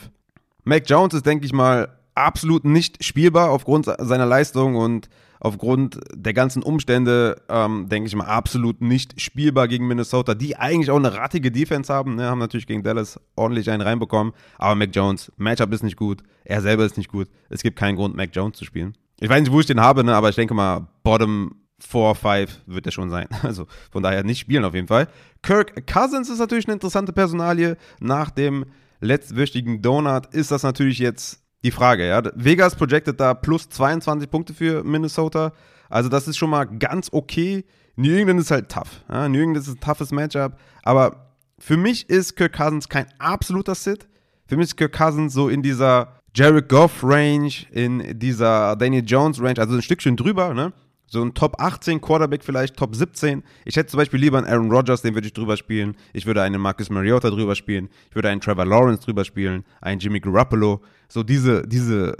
Mac 0.63 0.89
Jones 0.89 1.13
ist, 1.13 1.25
denke 1.25 1.45
ich 1.45 1.53
mal, 1.53 1.89
absolut 2.15 2.65
nicht 2.65 3.03
spielbar 3.03 3.51
aufgrund 3.51 3.85
seiner 3.85 4.25
Leistung 4.25 4.75
und 4.75 5.09
aufgrund 5.39 5.99
der 6.13 6.33
ganzen 6.33 6.63
Umstände, 6.63 7.41
ähm, 7.49 7.87
denke 7.89 8.07
ich 8.07 8.15
mal, 8.15 8.25
absolut 8.25 8.81
nicht 8.81 9.21
spielbar 9.21 9.67
gegen 9.67 9.87
Minnesota, 9.87 10.33
die 10.33 10.55
eigentlich 10.55 10.89
auch 10.89 10.97
eine 10.97 11.13
rattige 11.13 11.51
Defense 11.51 11.93
haben. 11.93 12.15
Ne? 12.15 12.25
Haben 12.25 12.39
natürlich 12.39 12.65
gegen 12.65 12.81
Dallas 12.81 13.19
ordentlich 13.35 13.69
einen 13.69 13.81
reinbekommen. 13.81 14.33
Aber 14.57 14.75
Mac 14.75 14.89
Jones, 14.93 15.31
Matchup 15.37 15.71
ist 15.73 15.83
nicht 15.83 15.97
gut. 15.97 16.23
Er 16.45 16.61
selber 16.61 16.85
ist 16.85 16.97
nicht 16.97 17.11
gut. 17.11 17.27
Es 17.49 17.61
gibt 17.61 17.77
keinen 17.77 17.95
Grund, 17.95 18.15
Mac 18.15 18.29
Jones 18.33 18.57
zu 18.57 18.65
spielen. 18.65 18.97
Ich 19.19 19.29
weiß 19.29 19.41
nicht, 19.41 19.51
wo 19.51 19.59
ich 19.59 19.65
den 19.65 19.79
habe, 19.79 20.03
ne? 20.03 20.15
aber 20.15 20.29
ich 20.29 20.35
denke 20.35 20.53
mal, 20.53 20.87
Bottom 21.03 21.55
4, 21.79 22.15
5 22.15 22.61
wird 22.65 22.85
er 22.85 22.91
schon 22.91 23.09
sein. 23.09 23.27
Also 23.43 23.67
von 23.91 24.01
daher 24.01 24.23
nicht 24.23 24.39
spielen 24.39 24.65
auf 24.65 24.73
jeden 24.73 24.87
Fall. 24.87 25.07
Kirk 25.43 25.85
Cousins 25.85 26.29
ist 26.29 26.39
natürlich 26.39 26.65
eine 26.65 26.73
interessante 26.73 27.13
Personalie. 27.13 27.77
Nach 27.99 28.31
dem 28.31 28.65
letztwöchigen 28.99 29.81
Donut 29.81 30.33
ist 30.33 30.51
das 30.51 30.63
natürlich 30.63 30.99
jetzt 30.99 31.44
die 31.65 31.71
Frage. 31.71 32.07
Ja? 32.07 32.21
Vegas 32.35 32.75
projected 32.75 33.19
da 33.19 33.33
plus 33.33 33.67
22 33.69 34.29
Punkte 34.29 34.53
für 34.53 34.83
Minnesota. 34.83 35.51
Also 35.89 36.09
das 36.09 36.27
ist 36.27 36.37
schon 36.37 36.49
mal 36.49 36.65
ganz 36.65 37.09
okay. 37.11 37.65
New 37.95 38.15
England 38.15 38.39
ist 38.39 38.51
halt 38.51 38.69
tough. 38.69 39.03
Ja? 39.09 39.27
New 39.27 39.39
England 39.39 39.57
ist 39.57 39.67
ein 39.67 39.79
toughes 39.79 40.11
Matchup. 40.11 40.57
Aber 40.83 41.33
für 41.57 41.77
mich 41.77 42.09
ist 42.09 42.35
Kirk 42.35 42.53
Cousins 42.53 42.87
kein 42.87 43.07
absoluter 43.17 43.75
Sit. 43.75 44.07
Für 44.47 44.57
mich 44.57 44.67
ist 44.67 44.77
Kirk 44.77 44.93
Cousins 44.93 45.33
so 45.33 45.49
in 45.49 45.63
dieser 45.63 46.21
Jared 46.35 46.69
Goff 46.69 47.03
Range, 47.03 47.51
in 47.71 48.19
dieser 48.19 48.75
Daniel 48.75 49.03
Jones 49.05 49.41
Range, 49.41 49.57
also 49.57 49.73
ein 49.75 49.81
Stückchen 49.81 50.17
drüber, 50.17 50.53
ne? 50.53 50.73
So 51.07 51.23
ein 51.23 51.33
Top 51.33 51.59
18 51.59 52.01
Quarterback 52.01 52.43
vielleicht, 52.43 52.75
Top 52.75 52.95
17. 52.95 53.43
Ich 53.63 53.75
hätte 53.75 53.89
zum 53.89 53.99
Beispiel 53.99 54.19
lieber 54.19 54.37
einen 54.37 54.47
Aaron 54.47 54.71
Rodgers, 54.71 55.01
den 55.01 55.13
würde 55.13 55.27
ich 55.27 55.33
drüber 55.33 55.55
spielen. 55.57 55.95
Ich 56.13 56.25
würde 56.25 56.41
einen 56.41 56.59
Marcus 56.59 56.89
Mariota 56.89 57.29
drüber 57.29 57.55
spielen. 57.55 57.89
Ich 58.09 58.15
würde 58.15 58.29
einen 58.29 58.41
Trevor 58.41 58.65
Lawrence 58.65 59.03
drüber 59.03 59.23
spielen. 59.23 59.65
Einen 59.81 59.99
Jimmy 59.99 60.19
Garoppolo. 60.19 60.81
So 61.07 61.23
diese, 61.23 61.67
diese 61.67 62.15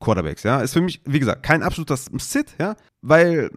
Quarterbacks, 0.00 0.42
ja. 0.42 0.60
Ist 0.60 0.72
für 0.72 0.80
mich, 0.80 1.00
wie 1.04 1.20
gesagt, 1.20 1.42
kein 1.42 1.62
absoluter 1.62 1.96
Sit, 1.96 2.56
ja. 2.58 2.76
Weil 3.00 3.50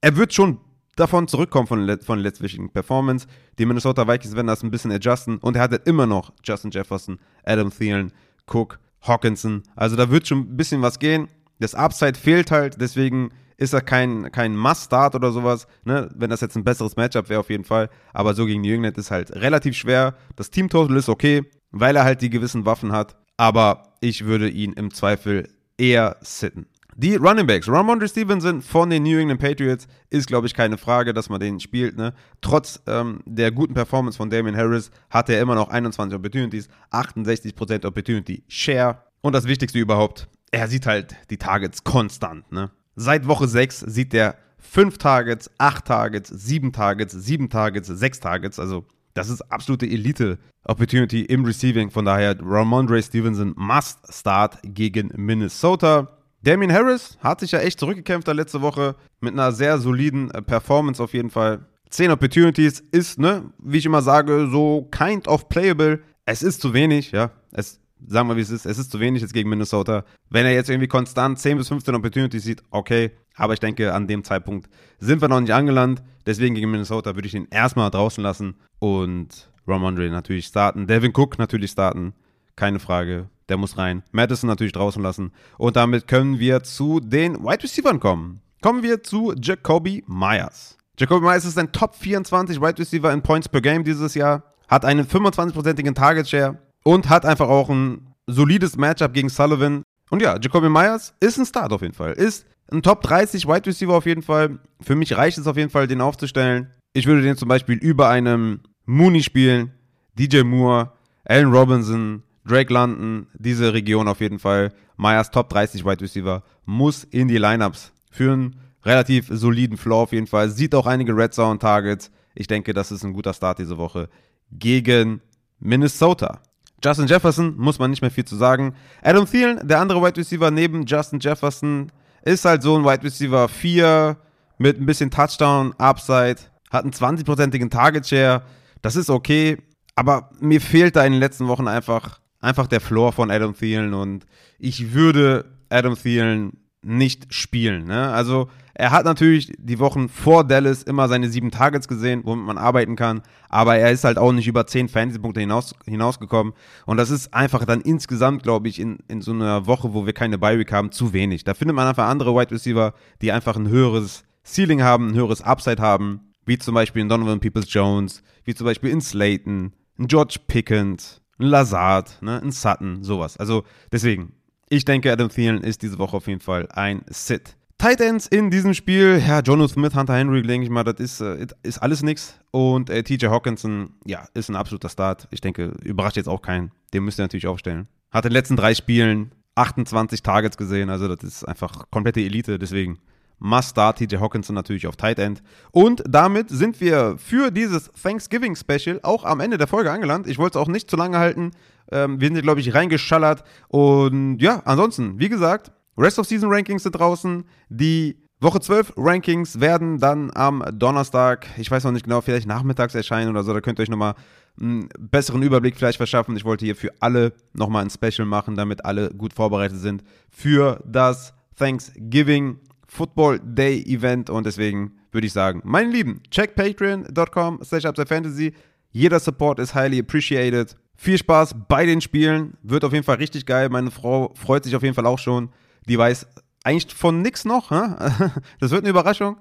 er 0.00 0.16
wird 0.16 0.34
schon 0.34 0.58
davon 0.96 1.28
zurückkommen 1.28 1.66
von, 1.66 1.98
von 2.00 2.18
letztwöchigen 2.18 2.70
Performance. 2.70 3.26
Die 3.58 3.66
Minnesota 3.66 4.06
Vikings 4.06 4.34
werden 4.34 4.46
das 4.46 4.62
ein 4.62 4.70
bisschen 4.70 4.92
adjusten. 4.92 5.38
Und 5.38 5.56
er 5.56 5.62
hat 5.62 5.86
immer 5.86 6.06
noch 6.06 6.32
Justin 6.42 6.70
Jefferson, 6.70 7.18
Adam 7.44 7.70
Thielen, 7.70 8.12
Cook, 8.46 8.78
Hawkinson. 9.02 9.62
Also 9.76 9.96
da 9.96 10.10
wird 10.10 10.26
schon 10.26 10.38
ein 10.40 10.56
bisschen 10.56 10.82
was 10.82 10.98
gehen. 10.98 11.28
Das 11.60 11.74
Upside 11.74 12.18
fehlt 12.18 12.50
halt, 12.50 12.80
deswegen 12.80 13.30
ist 13.56 13.72
er 13.72 13.80
kein, 13.80 14.30
kein 14.32 14.56
Must-Start 14.56 15.14
oder 15.14 15.32
sowas. 15.32 15.66
Ne? 15.84 16.08
Wenn 16.14 16.30
das 16.30 16.40
jetzt 16.40 16.56
ein 16.56 16.64
besseres 16.64 16.96
Matchup 16.96 17.28
wäre, 17.28 17.40
auf 17.40 17.50
jeden 17.50 17.64
Fall. 17.64 17.90
Aber 18.12 18.34
so 18.34 18.46
gegen 18.46 18.62
New 18.62 18.74
England 18.74 18.98
ist 18.98 19.10
halt 19.10 19.30
relativ 19.34 19.76
schwer. 19.76 20.14
Das 20.36 20.50
Team-Total 20.50 20.96
ist 20.96 21.08
okay, 21.08 21.42
weil 21.70 21.96
er 21.96 22.04
halt 22.04 22.22
die 22.22 22.30
gewissen 22.30 22.66
Waffen 22.66 22.92
hat. 22.92 23.16
Aber 23.36 23.94
ich 24.00 24.24
würde 24.24 24.48
ihn 24.48 24.72
im 24.72 24.92
Zweifel 24.92 25.48
eher 25.76 26.16
sitten. 26.20 26.66
Die 26.96 27.16
Running 27.16 27.48
Backs, 27.48 27.68
Ramondre 27.68 28.08
Stevenson 28.08 28.62
von 28.62 28.88
den 28.88 29.02
New 29.02 29.18
England 29.18 29.40
Patriots, 29.40 29.88
ist, 30.10 30.28
glaube 30.28 30.46
ich, 30.46 30.54
keine 30.54 30.78
Frage, 30.78 31.12
dass 31.12 31.28
man 31.28 31.40
den 31.40 31.58
spielt. 31.58 31.96
Ne? 31.96 32.14
Trotz 32.40 32.80
ähm, 32.86 33.20
der 33.26 33.50
guten 33.50 33.74
Performance 33.74 34.16
von 34.16 34.30
Damien 34.30 34.56
Harris 34.56 34.92
hat 35.10 35.28
er 35.28 35.40
immer 35.40 35.56
noch 35.56 35.70
21 35.70 36.16
Opportunities, 36.16 36.68
68% 36.92 37.84
Opportunity 37.84 38.44
Share. 38.46 38.98
Und 39.22 39.32
das 39.32 39.46
Wichtigste 39.46 39.80
überhaupt, 39.80 40.28
er 40.52 40.68
sieht 40.68 40.86
halt 40.86 41.16
die 41.30 41.36
Targets 41.36 41.82
konstant. 41.82 42.50
Ne? 42.52 42.70
Seit 42.96 43.26
Woche 43.26 43.48
6 43.48 43.80
sieht 43.80 44.14
er 44.14 44.36
5 44.58 44.98
Targets, 44.98 45.50
8 45.58 45.84
Targets, 45.84 46.28
7 46.28 46.72
Targets, 46.72 47.12
7 47.12 47.50
Targets, 47.50 47.88
6 47.88 48.20
Targets. 48.20 48.58
Also 48.58 48.84
das 49.14 49.28
ist 49.28 49.42
absolute 49.52 49.86
Elite-Opportunity 49.86 51.22
im 51.22 51.44
Receiving. 51.44 51.90
Von 51.90 52.04
daher 52.04 52.36
Ramondre 52.40 53.02
Stevenson 53.02 53.54
must 53.56 54.00
start 54.12 54.58
gegen 54.62 55.12
Minnesota. 55.16 56.08
Damien 56.42 56.72
Harris 56.72 57.16
hat 57.20 57.40
sich 57.40 57.52
ja 57.52 57.60
echt 57.60 57.80
zurückgekämpft 57.80 58.28
da 58.28 58.32
letzte 58.32 58.60
Woche 58.60 58.96
mit 59.20 59.32
einer 59.32 59.52
sehr 59.52 59.78
soliden 59.78 60.30
äh, 60.30 60.42
Performance 60.42 61.02
auf 61.02 61.14
jeden 61.14 61.30
Fall. 61.30 61.64
10 61.90 62.10
Opportunities 62.10 62.80
ist, 62.90 63.18
ne, 63.18 63.44
wie 63.58 63.78
ich 63.78 63.86
immer 63.86 64.02
sage, 64.02 64.48
so 64.50 64.88
kind 64.90 65.28
of 65.28 65.48
playable. 65.48 66.00
Es 66.26 66.42
ist 66.42 66.60
zu 66.60 66.74
wenig, 66.74 67.12
ja. 67.12 67.30
Es 67.52 67.80
sagen 68.06 68.28
wir, 68.28 68.36
wie 68.36 68.40
es 68.40 68.50
ist, 68.50 68.66
es 68.66 68.78
ist 68.78 68.90
zu 68.90 69.00
wenig 69.00 69.22
jetzt 69.22 69.34
gegen 69.34 69.48
Minnesota. 69.48 70.04
Wenn 70.30 70.46
er 70.46 70.52
jetzt 70.52 70.70
irgendwie 70.70 70.88
konstant 70.88 71.38
10 71.38 71.58
bis 71.58 71.68
15 71.68 71.94
Opportunities 71.94 72.44
sieht, 72.44 72.62
okay. 72.70 73.12
Aber 73.36 73.52
ich 73.52 73.60
denke, 73.60 73.92
an 73.92 74.06
dem 74.06 74.24
Zeitpunkt 74.24 74.68
sind 74.98 75.20
wir 75.20 75.28
noch 75.28 75.40
nicht 75.40 75.52
angelandet. 75.52 76.04
Deswegen 76.26 76.54
gegen 76.54 76.70
Minnesota 76.70 77.14
würde 77.14 77.28
ich 77.28 77.34
ihn 77.34 77.48
erstmal 77.50 77.90
draußen 77.90 78.22
lassen 78.22 78.54
und 78.78 79.50
Ramondre 79.66 80.08
natürlich 80.10 80.46
starten. 80.46 80.86
Devin 80.86 81.12
Cook 81.14 81.38
natürlich 81.38 81.72
starten. 81.72 82.14
Keine 82.56 82.78
Frage. 82.78 83.28
Der 83.48 83.56
muss 83.56 83.76
rein. 83.76 84.02
Madison 84.12 84.48
natürlich 84.48 84.72
draußen 84.72 85.02
lassen. 85.02 85.32
Und 85.58 85.76
damit 85.76 86.08
können 86.08 86.38
wir 86.38 86.62
zu 86.62 87.00
den 87.00 87.42
Wide 87.42 87.62
Receivers 87.64 88.00
kommen. 88.00 88.40
Kommen 88.62 88.82
wir 88.82 89.02
zu 89.02 89.34
Jacoby 89.38 90.04
Myers. 90.06 90.78
Jacoby 90.98 91.26
Myers 91.26 91.44
ist 91.44 91.58
ein 91.58 91.72
Top 91.72 91.94
24 91.96 92.60
Wide 92.60 92.78
Receiver 92.78 93.12
in 93.12 93.20
Points 93.20 93.48
per 93.48 93.60
Game 93.60 93.84
dieses 93.84 94.14
Jahr. 94.14 94.54
Hat 94.68 94.84
einen 94.84 95.06
25%igen 95.06 95.94
Target 95.94 96.28
Share 96.28 96.58
und 96.84 97.08
hat 97.08 97.26
einfach 97.26 97.48
auch 97.48 97.68
ein 97.68 98.14
solides 98.26 98.76
Matchup 98.76 99.12
gegen 99.12 99.28
Sullivan. 99.28 99.82
Und 100.10 100.22
ja, 100.22 100.38
Jacoby 100.40 100.68
Myers 100.68 101.14
ist 101.18 101.38
ein 101.38 101.46
Start 101.46 101.72
auf 101.72 101.82
jeden 101.82 101.94
Fall. 101.94 102.12
Ist 102.12 102.46
ein 102.70 102.82
Top 102.82 103.02
30 103.02 103.46
Wide 103.48 103.66
Receiver 103.66 103.94
auf 103.94 104.06
jeden 104.06 104.22
Fall. 104.22 104.58
Für 104.80 104.94
mich 104.94 105.16
reicht 105.16 105.38
es 105.38 105.46
auf 105.46 105.56
jeden 105.56 105.70
Fall, 105.70 105.88
den 105.88 106.00
aufzustellen. 106.00 106.70
Ich 106.92 107.06
würde 107.06 107.22
den 107.22 107.36
zum 107.36 107.48
Beispiel 107.48 107.76
über 107.76 108.08
einem 108.08 108.60
Mooney 108.86 109.22
spielen, 109.22 109.72
DJ 110.18 110.42
Moore, 110.42 110.92
Allen 111.24 111.52
Robinson, 111.52 112.22
Drake 112.46 112.72
London, 112.72 113.26
diese 113.34 113.72
Region 113.72 114.06
auf 114.06 114.20
jeden 114.20 114.38
Fall. 114.38 114.72
Myers 114.96 115.30
Top 115.30 115.48
30 115.48 115.84
Wide 115.84 116.02
Receiver 116.02 116.42
muss 116.66 117.04
in 117.04 117.28
die 117.28 117.38
Lineups 117.38 117.92
für 118.10 118.32
einen 118.32 118.56
relativ 118.84 119.26
soliden 119.30 119.76
Floor 119.76 120.02
auf 120.02 120.12
jeden 120.12 120.26
Fall. 120.26 120.50
Sieht 120.50 120.74
auch 120.74 120.86
einige 120.86 121.16
Red 121.16 121.34
Zone 121.34 121.58
Targets. 121.58 122.10
Ich 122.34 122.46
denke, 122.46 122.74
das 122.74 122.92
ist 122.92 123.04
ein 123.04 123.12
guter 123.12 123.32
Start 123.32 123.58
diese 123.58 123.78
Woche 123.78 124.08
gegen 124.52 125.20
Minnesota. 125.58 126.42
Justin 126.84 127.06
Jefferson 127.06 127.54
muss 127.56 127.78
man 127.78 127.90
nicht 127.90 128.02
mehr 128.02 128.10
viel 128.10 128.26
zu 128.26 128.36
sagen. 128.36 128.74
Adam 129.02 129.24
Thielen, 129.24 129.66
der 129.66 129.80
andere 129.80 130.02
Wide 130.02 130.18
Receiver 130.18 130.50
neben 130.50 130.84
Justin 130.84 131.18
Jefferson, 131.18 131.90
ist 132.22 132.44
halt 132.44 132.62
so 132.62 132.76
ein 132.76 132.84
Wide 132.84 133.02
Receiver 133.02 133.48
4 133.48 134.16
mit 134.58 134.78
ein 134.78 134.84
bisschen 134.84 135.10
Touchdown, 135.10 135.72
Upside, 135.78 136.36
hat 136.70 136.84
einen 136.84 136.92
20-prozentigen 136.92 137.70
Target 137.70 138.06
Share. 138.06 138.42
Das 138.82 138.96
ist 138.96 139.08
okay, 139.08 139.58
aber 139.96 140.30
mir 140.40 140.60
fehlt 140.60 140.96
da 140.96 141.04
in 141.04 141.12
den 141.12 141.20
letzten 141.20 141.48
Wochen 141.48 141.68
einfach, 141.68 142.20
einfach 142.40 142.66
der 142.66 142.82
Floor 142.82 143.12
von 143.12 143.30
Adam 143.30 143.56
Thielen 143.56 143.94
und 143.94 144.26
ich 144.58 144.92
würde 144.92 145.46
Adam 145.70 145.96
Thielen 145.96 146.63
nicht 146.84 147.32
spielen. 147.32 147.86
Ne? 147.86 148.10
Also 148.12 148.48
er 148.74 148.90
hat 148.90 149.04
natürlich 149.04 149.52
die 149.58 149.78
Wochen 149.78 150.08
vor 150.08 150.44
Dallas 150.44 150.82
immer 150.82 151.08
seine 151.08 151.28
sieben 151.28 151.50
Targets 151.52 151.86
gesehen, 151.86 152.22
womit 152.24 152.44
man 152.44 152.58
arbeiten 152.58 152.96
kann, 152.96 153.22
aber 153.48 153.76
er 153.76 153.92
ist 153.92 154.02
halt 154.04 154.18
auch 154.18 154.32
nicht 154.32 154.48
über 154.48 154.66
zehn 154.66 154.88
Fantasy-Punkte 154.88 155.40
hinaus, 155.40 155.74
hinausgekommen. 155.86 156.54
Und 156.84 156.96
das 156.96 157.10
ist 157.10 157.32
einfach 157.32 157.64
dann 157.64 157.80
insgesamt, 157.80 158.42
glaube 158.42 158.68
ich, 158.68 158.80
in, 158.80 158.98
in 159.06 159.20
so 159.20 159.32
einer 159.32 159.66
Woche, 159.66 159.94
wo 159.94 160.06
wir 160.06 160.12
keine 160.12 160.38
Bye-Week 160.38 160.72
haben, 160.72 160.90
zu 160.90 161.12
wenig. 161.12 161.44
Da 161.44 161.54
findet 161.54 161.76
man 161.76 161.86
einfach 161.86 162.08
andere 162.08 162.34
Wide 162.34 162.50
Receiver, 162.50 162.94
die 163.22 163.30
einfach 163.30 163.56
ein 163.56 163.68
höheres 163.68 164.24
Ceiling 164.44 164.82
haben, 164.82 165.08
ein 165.08 165.14
höheres 165.14 165.40
Upside 165.40 165.80
haben, 165.80 166.32
wie 166.44 166.58
zum 166.58 166.74
Beispiel 166.74 167.02
in 167.02 167.08
Donovan 167.08 167.40
Peoples-Jones, 167.40 168.22
wie 168.44 168.54
zum 168.54 168.64
Beispiel 168.66 168.90
in 168.90 169.00
Slayton, 169.00 169.72
ein 169.98 170.08
George 170.08 170.38
Pickens, 170.48 171.20
ein 171.38 171.46
Lazard, 171.46 172.20
ne, 172.22 172.40
ein 172.42 172.50
Sutton, 172.50 173.02
sowas. 173.02 173.36
Also 173.36 173.64
deswegen, 173.92 174.32
ich 174.68 174.84
denke, 174.84 175.12
Adam 175.12 175.28
Thielen 175.28 175.62
ist 175.62 175.82
diese 175.82 175.98
Woche 175.98 176.16
auf 176.16 176.26
jeden 176.26 176.40
Fall 176.40 176.68
ein 176.72 177.02
Sit. 177.08 177.56
Tight 177.78 178.00
Ends 178.00 178.26
in 178.26 178.50
diesem 178.50 178.72
Spiel, 178.72 179.22
ja, 179.26 179.40
Jono 179.40 179.66
Smith, 179.68 179.94
Hunter 179.94 180.14
Henry, 180.14 180.42
denke 180.42 180.64
ich 180.64 180.70
mal, 180.70 180.84
das 180.84 181.00
ist, 181.00 181.20
äh, 181.20 181.46
ist 181.62 181.78
alles 181.78 182.02
nix. 182.02 182.38
Und 182.50 182.88
äh, 182.88 183.02
TJ 183.02 183.26
Hawkinson, 183.26 183.94
ja, 184.06 184.26
ist 184.32 184.48
ein 184.48 184.56
absoluter 184.56 184.88
Start. 184.88 185.28
Ich 185.30 185.40
denke, 185.40 185.72
überrascht 185.82 186.16
jetzt 186.16 186.28
auch 186.28 186.40
keinen. 186.40 186.70
Den 186.92 187.04
müsst 187.04 187.18
ihr 187.18 187.24
natürlich 187.24 187.46
aufstellen. 187.46 187.88
Hat 188.10 188.24
in 188.24 188.30
den 188.30 188.34
letzten 188.34 188.56
drei 188.56 188.74
Spielen 188.74 189.32
28 189.56 190.22
Targets 190.22 190.56
gesehen, 190.56 190.88
also 190.88 191.14
das 191.14 191.22
ist 191.22 191.44
einfach 191.44 191.90
komplette 191.90 192.20
Elite, 192.20 192.58
deswegen 192.58 192.98
must 193.38 193.70
start 193.70 193.98
TJ 193.98 194.16
Hawkinson 194.16 194.54
natürlich 194.54 194.86
auf 194.86 194.96
Tight 194.96 195.18
End. 195.18 195.42
Und 195.70 196.02
damit 196.08 196.50
sind 196.50 196.80
wir 196.80 197.16
für 197.18 197.50
dieses 197.50 197.90
Thanksgiving 197.92 198.56
Special 198.56 199.00
auch 199.02 199.24
am 199.24 199.40
Ende 199.40 199.58
der 199.58 199.66
Folge 199.66 199.90
angelangt. 199.90 200.26
Ich 200.26 200.38
wollte 200.38 200.58
es 200.58 200.62
auch 200.62 200.68
nicht 200.68 200.90
zu 200.90 200.96
lange 200.96 201.18
halten. 201.18 201.50
Ähm, 201.90 202.20
wir 202.20 202.28
sind, 202.28 202.42
glaube 202.42 202.60
ich, 202.60 202.74
reingeschallert. 202.74 203.44
Und 203.68 204.38
ja, 204.38 204.62
ansonsten, 204.64 205.18
wie 205.18 205.28
gesagt, 205.28 205.72
Rest 205.96 206.18
of 206.18 206.26
Season 206.26 206.50
Rankings 206.50 206.82
sind 206.82 206.92
draußen. 206.92 207.44
Die 207.68 208.16
Woche 208.40 208.60
12 208.60 208.94
Rankings 208.96 209.60
werden 209.60 209.98
dann 209.98 210.30
am 210.34 210.62
Donnerstag, 210.72 211.46
ich 211.56 211.70
weiß 211.70 211.84
noch 211.84 211.92
nicht 211.92 212.04
genau, 212.04 212.20
vielleicht 212.20 212.46
nachmittags 212.46 212.94
erscheinen 212.94 213.30
oder 213.30 213.42
so. 213.42 213.52
Da 213.52 213.60
könnt 213.60 213.78
ihr 213.78 213.82
euch 213.82 213.90
nochmal 213.90 214.14
einen 214.60 214.88
besseren 214.98 215.42
Überblick 215.42 215.76
vielleicht 215.76 215.96
verschaffen. 215.96 216.36
Ich 216.36 216.44
wollte 216.44 216.64
hier 216.64 216.76
für 216.76 216.92
alle 217.00 217.32
nochmal 217.52 217.84
ein 217.84 217.90
Special 217.90 218.26
machen, 218.26 218.54
damit 218.54 218.84
alle 218.84 219.10
gut 219.10 219.32
vorbereitet 219.32 219.78
sind 219.78 220.04
für 220.30 220.82
das 220.86 221.32
Thanksgiving 221.56 222.58
Football 222.94 223.40
Day 223.42 223.82
Event 223.82 224.30
und 224.30 224.46
deswegen 224.46 224.92
würde 225.10 225.26
ich 225.26 225.32
sagen, 225.32 225.60
meine 225.64 225.90
Lieben, 225.90 226.20
check 226.30 226.54
patreon.com 226.54 227.58
slash 227.64 227.82
Fantasy. 227.82 228.54
Jeder 228.92 229.18
Support 229.18 229.58
ist 229.58 229.74
highly 229.74 229.98
appreciated. 229.98 230.76
Viel 230.94 231.18
Spaß 231.18 231.56
bei 231.68 231.86
den 231.86 232.00
Spielen. 232.00 232.56
Wird 232.62 232.84
auf 232.84 232.92
jeden 232.92 233.04
Fall 233.04 233.16
richtig 233.16 233.46
geil. 233.46 233.68
Meine 233.68 233.90
Frau 233.90 234.32
freut 234.36 234.62
sich 234.62 234.76
auf 234.76 234.84
jeden 234.84 234.94
Fall 234.94 235.06
auch 235.06 235.18
schon. 235.18 235.50
Die 235.88 235.98
weiß 235.98 236.28
eigentlich 236.62 236.94
von 236.94 237.20
nix 237.20 237.44
noch. 237.44 237.72
Hä? 237.72 238.30
Das 238.60 238.70
wird 238.70 238.82
eine 238.82 238.90
Überraschung, 238.90 239.38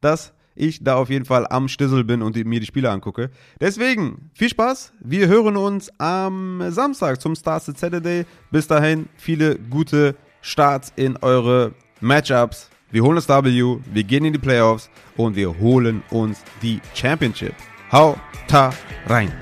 dass 0.00 0.32
ich 0.54 0.84
da 0.84 0.94
auf 0.94 1.10
jeden 1.10 1.24
Fall 1.24 1.48
am 1.50 1.66
Stissel 1.66 2.04
bin 2.04 2.22
und 2.22 2.36
mir 2.36 2.60
die 2.60 2.66
Spiele 2.66 2.92
angucke. 2.92 3.30
Deswegen, 3.60 4.30
viel 4.34 4.50
Spaß. 4.50 4.92
Wir 5.00 5.26
hören 5.26 5.56
uns 5.56 5.90
am 5.98 6.62
Samstag 6.70 7.20
zum 7.20 7.34
Stars 7.34 7.66
Saturday. 7.66 8.24
Bis 8.52 8.68
dahin, 8.68 9.08
viele 9.16 9.58
gute 9.58 10.14
Starts 10.42 10.92
in 10.94 11.16
eure 11.16 11.74
Matchups. 12.00 12.70
Wir 12.94 13.02
holen 13.02 13.16
das 13.16 13.28
W, 13.28 13.78
wir 13.92 14.04
gehen 14.04 14.24
in 14.24 14.32
die 14.32 14.38
Playoffs 14.38 14.88
und 15.16 15.34
wir 15.34 15.58
holen 15.58 16.04
uns 16.10 16.44
die 16.62 16.80
Championship. 16.94 17.52
Hau 17.90 18.16
ta 18.46 18.72
rein! 19.08 19.32